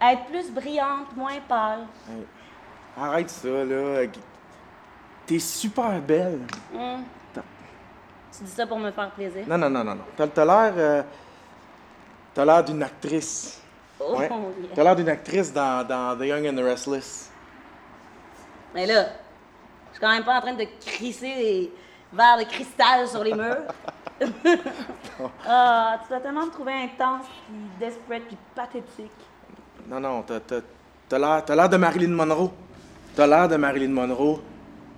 [0.02, 1.86] être plus brillante, moins pâle.
[2.10, 2.26] Hey,
[2.98, 4.06] arrête ça, là.
[5.26, 6.42] T'es super belle.
[6.74, 7.04] Hmm.
[8.36, 9.46] Tu dis ça pour me faire plaisir?
[9.48, 10.04] Non, non, non, non, non.
[10.18, 10.74] T'as t'as l'air.
[10.76, 11.04] euh,
[12.34, 13.62] T'as l'air d'une actrice.
[14.00, 14.28] Oh, Ouais.
[14.28, 14.70] yeah.
[14.76, 17.30] T'as l'air d'une actrice dans, dans The Young and the Restless.
[18.74, 19.06] Mais là,
[19.90, 21.74] je suis quand même pas en train de crisser des
[22.12, 23.58] verres de cristal sur les murs.
[25.48, 29.12] ah, tu dois tellement me trouver intense, puis desperate, puis pathétique.
[29.88, 30.62] Non, non, t'as t'as-
[31.10, 32.52] t'as l'air t'as l'air de Marilyn Monroe.
[33.16, 34.42] T'as l'air de Marilyn Monroe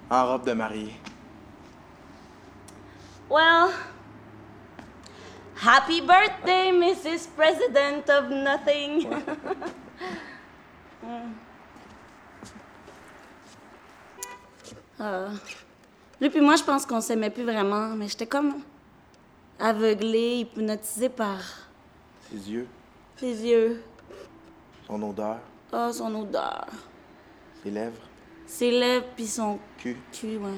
[0.09, 0.95] en robe de mariée.
[3.29, 3.71] Well,
[5.65, 7.27] happy birthday, Mrs.
[7.35, 9.07] President of Nothing.
[11.05, 11.33] Hmm.
[14.99, 15.27] Ah.
[16.21, 18.61] Lui puis moi, je pense qu'on s'aimait plus vraiment, mais j'étais comme
[19.59, 21.39] aveuglée, hypnotisée par
[22.29, 22.67] Ses yeux,
[23.17, 23.83] ses yeux.
[24.87, 25.39] son odeur,
[25.73, 26.65] Oh, son odeur.
[27.63, 28.01] ses lèvres.
[28.45, 29.97] Ses lèvres puis son Cul.
[30.13, 30.51] cul, ouais.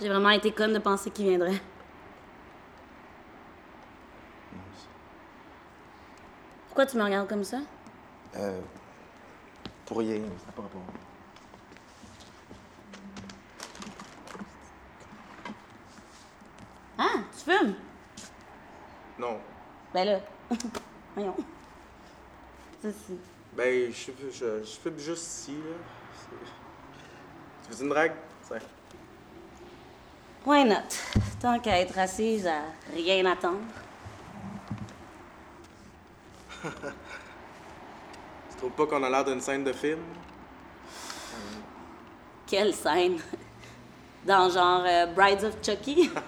[0.00, 1.60] J'ai vraiment été conne de penser qu'il viendrait.
[6.68, 7.58] Pourquoi tu me regardes comme ça?
[8.36, 8.60] Euh,
[9.90, 10.82] pour rien, ça n'a pas rapport.
[16.96, 17.74] Ah, tu fumes?
[19.18, 19.40] Non.
[19.92, 20.20] Ben là,
[21.16, 21.34] voyons.
[22.80, 23.16] Ça, c'est...
[23.56, 25.74] Ben, je je, je fume juste ici, là.
[27.68, 28.14] Tu veux une drague?
[28.46, 28.58] Tiens.
[30.46, 30.86] Why not?
[31.40, 32.62] Tant qu'à être assise à
[32.94, 33.58] rien attendre.
[38.60, 40.00] Tu trouves pas qu'on a l'air d'une scène de film?
[42.46, 43.16] Quelle scène!
[44.26, 46.10] Dans genre euh, Brides of Chucky?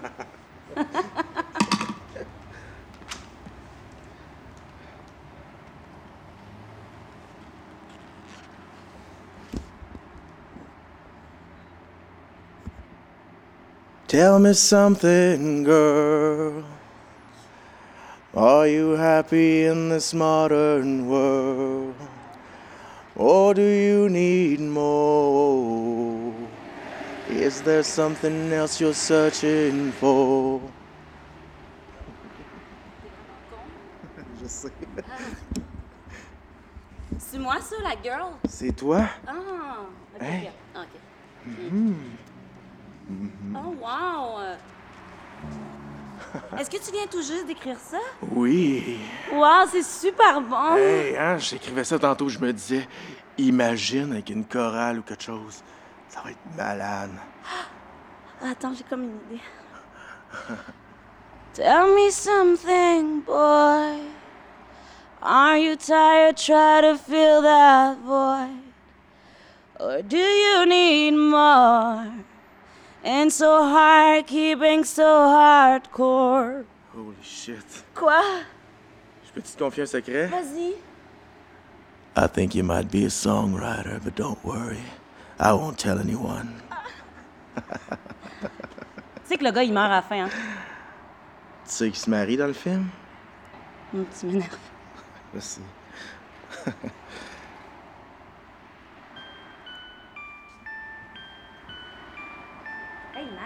[14.07, 16.63] Tell me something, girl.
[18.35, 21.82] Are you happy in this modern world?
[23.23, 26.33] Or do you need more?
[27.29, 30.59] Is there something else you're searching for?
[34.41, 34.71] Je sais.
[37.17, 38.33] C'est moi, ça, la girl?
[38.45, 39.07] C'est toi?
[39.25, 39.85] Ah!
[40.17, 40.49] ok, Hey.
[40.75, 40.81] ok.
[40.81, 40.89] Ok.
[41.45, 41.95] Mhm.
[43.07, 43.55] Mhm.
[43.55, 44.57] Oh, wow!
[46.57, 47.99] Est-ce que tu viens tout juste d'écrire ça?
[48.31, 48.99] Oui.
[49.31, 50.75] Wow, c'est super bon!
[50.75, 52.87] Hey, hein, j'écrivais ça tantôt, je me disais,
[53.37, 55.61] imagine avec une chorale ou quelque chose.
[56.09, 57.11] Ça va être malade.
[58.41, 59.41] Attends, j'ai comme une idée.
[61.53, 63.99] Tell me something, boy.
[65.21, 66.35] Are you tired?
[66.35, 68.59] Try to fill that void.
[69.79, 72.05] Or do you need more?
[73.03, 76.63] And so hard, keeping so hardcore.
[76.95, 77.83] Holy shit.
[77.93, 78.21] Quoi?
[79.25, 80.27] Je peux te confier un secret?
[80.27, 80.75] Vas-y.
[82.15, 84.83] I think you might be a songwriter, but don't worry.
[85.39, 86.61] I won't tell anyone.
[87.55, 87.61] Tu
[89.25, 90.29] sais que le gars, il meurt à la fin, hein?
[91.65, 92.89] Tu sais qui se marie dans le film?
[93.93, 94.57] Hum, tu m'énerves.
[95.33, 95.39] Je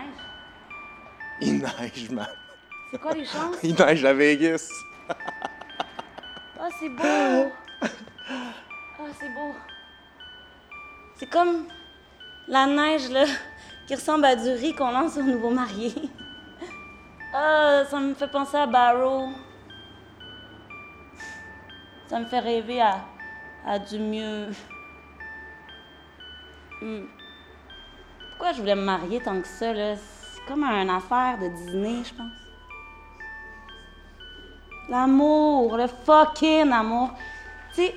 [0.07, 1.41] neige.
[1.41, 2.27] Il neige, man.
[2.91, 3.57] C'est quoi les chances?
[3.63, 4.69] Il neige à Vegas.
[6.59, 7.51] Ah, c'est beau!
[7.81, 7.87] Ah,
[9.19, 9.53] c'est beau.
[11.17, 11.67] C'est comme
[12.47, 13.25] la neige, là,
[13.87, 15.93] qui ressemble à du riz qu'on lance aux nouveaux mariés.
[17.33, 19.29] Ah, ça me fait penser à Barrow.
[22.07, 23.05] Ça me fait rêver à,
[23.65, 24.47] à du mieux.
[26.81, 27.05] Hmm.
[28.37, 29.95] Pourquoi je voulais me marier tant que ça, là?
[29.95, 32.31] C'est comme une affaire de Disney, je pense.
[34.89, 37.09] L'amour, le fucking amour.
[37.73, 37.95] Tu sais,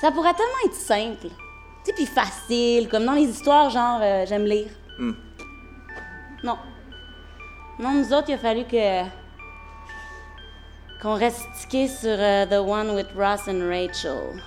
[0.00, 1.28] ça pourrait tellement être simple.
[1.28, 1.30] Tu
[1.84, 4.70] sais, puis facile, comme dans les histoires, genre, euh, j'aime lire.
[4.98, 5.12] Hmm.
[6.42, 6.58] Non.
[7.78, 9.04] Non, nous autres, il a fallu que.
[11.00, 14.42] qu'on reste sur euh, The One with Ross and Rachel.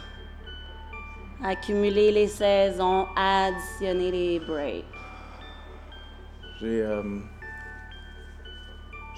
[1.43, 4.85] Accumuler les saisons, additionner les breaks.
[6.59, 6.81] J'ai.
[6.81, 7.19] Euh...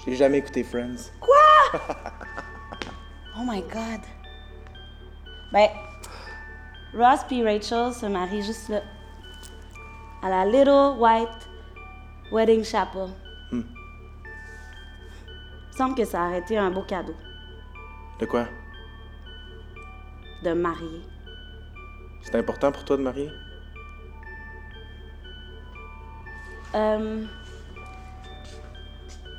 [0.04, 1.10] J'ai jamais écouté Friends.
[1.20, 1.34] Quoi?
[3.38, 4.00] oh my god.
[5.52, 5.68] Ben,
[6.94, 8.82] Ross puis Rachel se marient juste là.
[10.22, 11.48] À la Little White
[12.32, 13.08] Wedding Chapel.
[13.50, 13.62] Hmm.
[14.24, 17.14] Il me semble que ça aurait été un beau cadeau
[18.20, 18.46] De quoi?
[20.42, 21.02] de marier.
[22.22, 23.30] C'est important pour toi de marier?
[26.74, 27.22] Euh,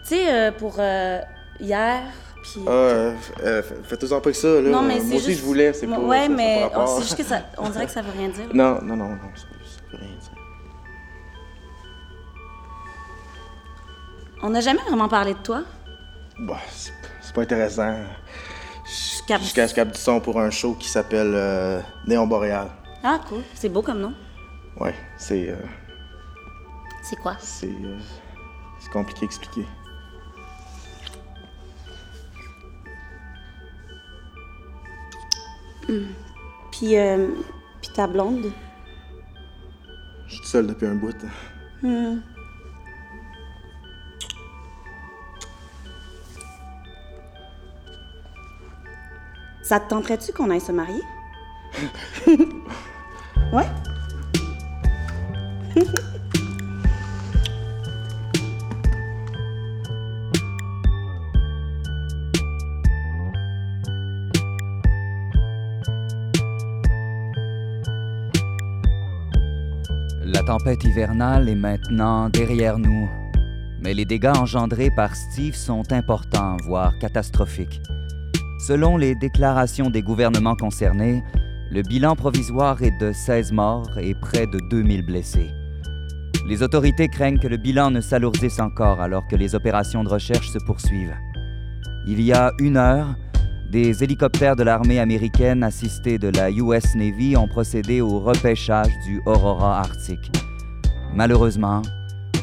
[0.04, 1.20] tu sais, euh, pour euh,
[1.60, 2.04] hier,
[2.44, 2.62] puis.
[2.68, 4.70] Ah, euh, f- f- faites-en pas que ça, là.
[4.70, 5.98] non, mais Moi c'est aussi, juste- je voulais, c'est pas.
[6.00, 6.88] Ouais, mais rapport.
[6.90, 7.42] c'est juste que ça.
[7.58, 8.46] On dirait que ça veut rien dire.
[8.54, 10.30] Non, non, non, non, ça, ça veut rien dire.
[14.44, 15.64] On n'a jamais vraiment parlé de toi.
[16.40, 17.96] Bah, c'est c'est pas intéressant.
[19.40, 22.68] Jusqu'à ce capte du son pour un show qui s'appelle euh, Néon Boréal.
[23.04, 23.42] Ah, cool.
[23.54, 24.14] C'est beau comme nom.
[24.80, 25.50] Ouais, c'est.
[25.50, 25.56] euh,
[27.04, 27.36] C'est quoi?
[27.40, 27.68] c'est.
[27.68, 27.98] euh,
[28.80, 29.66] c'est compliqué à expliquer.
[35.88, 36.06] Hmm.
[36.72, 37.28] Puis, euh,
[37.82, 38.52] puis ta blonde?
[40.28, 41.16] Je suis seul depuis un bout.
[41.82, 42.20] Hmm.
[49.64, 51.02] Ça te tenterait-tu qu'on aille se marier?
[53.54, 53.64] ouais?
[70.26, 73.10] La tempête hivernale est maintenant derrière nous,
[73.80, 77.82] mais les dégâts engendrés par Steve sont importants, voire catastrophiques.
[78.66, 81.22] Selon les déclarations des gouvernements concernés,
[81.70, 85.52] le bilan provisoire est de 16 morts et près de 2000 blessés.
[86.48, 90.50] Les autorités craignent que le bilan ne s'alourdisse encore alors que les opérations de recherche
[90.50, 91.18] se poursuivent.
[92.08, 93.16] Il y a une heure,
[93.70, 99.22] des hélicoptères de l'armée américaine assistés de la US Navy ont procédé au repêchage du
[99.26, 100.32] Aurora arctique.
[101.14, 101.82] Malheureusement,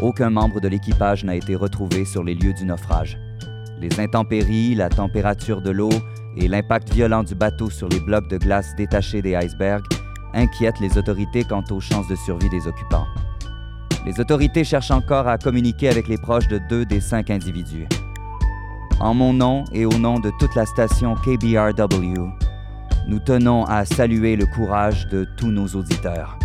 [0.03, 3.19] aucun membre de l'équipage n'a été retrouvé sur les lieux du naufrage.
[3.81, 5.91] Les intempéries, la température de l'eau
[6.37, 9.87] et l'impact violent du bateau sur les blocs de glace détachés des icebergs
[10.35, 13.07] inquiètent les autorités quant aux chances de survie des occupants.
[14.05, 17.87] Les autorités cherchent encore à communiquer avec les proches de deux des cinq individus.
[19.01, 22.29] En mon nom et au nom de toute la station KBRW,
[23.09, 26.39] nous tenons à saluer le courage de tous nos auditeurs.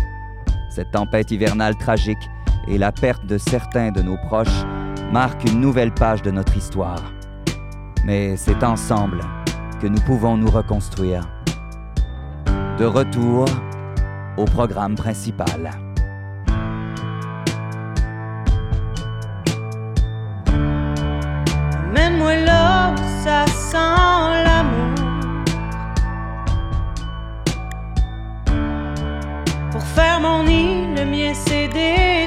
[0.70, 2.30] Cette tempête hivernale tragique
[2.66, 4.64] et la perte de certains de nos proches
[5.12, 7.02] marquent une nouvelle page de notre histoire.
[8.06, 9.20] Mais c'est ensemble
[9.80, 11.22] que nous pouvons nous reconstruire.
[12.78, 13.46] De retour
[14.36, 15.72] au programme principal.
[21.92, 22.94] Mène-moi là
[23.24, 24.94] ça sent l'amour.
[29.72, 32.25] Pour faire mon nid, le mien s'est détruit.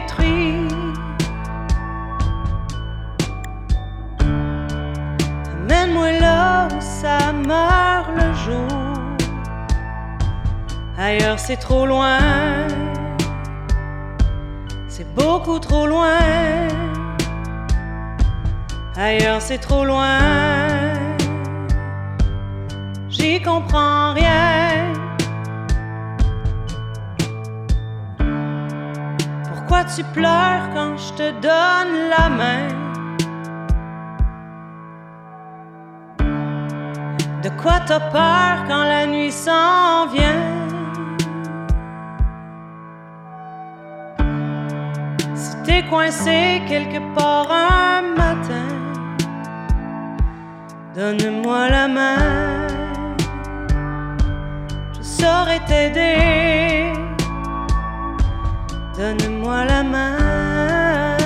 [7.02, 8.94] Ça meurt le jour.
[10.98, 12.20] Ailleurs c'est trop loin.
[14.90, 16.20] C'est beaucoup trop loin.
[18.98, 20.20] Ailleurs c'est trop loin.
[23.08, 24.92] J'y comprends rien.
[29.48, 32.89] Pourquoi tu pleures quand je te donne la main?
[37.44, 40.44] De quoi t'as peur quand la nuit s'en vient?
[45.36, 48.70] Si t'es coincé quelque part un matin,
[50.94, 52.68] donne-moi la main.
[54.98, 56.92] Je saurais t'aider.
[58.98, 61.18] Donne-moi la main.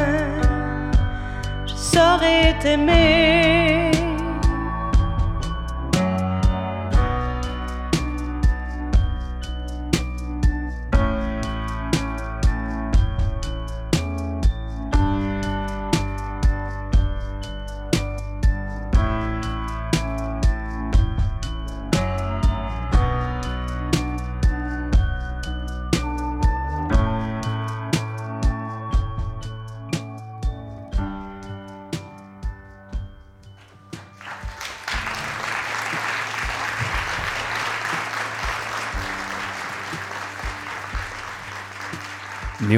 [1.65, 3.82] Je saurais t'aimer.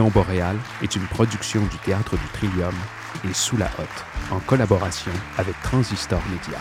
[0.09, 2.73] Boréal est une production du Théâtre du Trillium
[3.27, 6.59] et Sous la Hotte, en collaboration avec Transistor Média.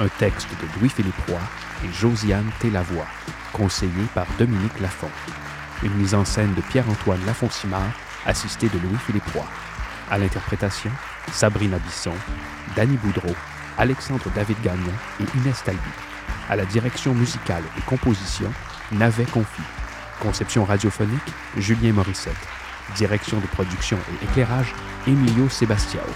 [0.00, 1.40] Un texte de Louis-Philippe Roy
[1.84, 3.06] et Josiane Télavoie,
[3.52, 5.10] conseillé par Dominique Lafont.
[5.82, 7.92] Une mise en scène de Pierre-Antoine Lafont-Simard,
[8.26, 9.44] assisté de Louis-Philippe Roy.
[10.10, 10.90] À l'interprétation,
[11.32, 12.14] Sabrina Bisson,
[12.74, 13.34] Danny Boudreau,
[13.76, 15.80] Alexandre David Gagnon et Inès Talby.
[16.48, 18.50] À la direction musicale et composition,
[18.92, 19.62] Navet Confi.
[20.20, 22.34] Conception radiophonique, Julien Morissette.
[22.96, 24.74] Direction de production et éclairage,
[25.06, 26.06] Emilio Sebastiao.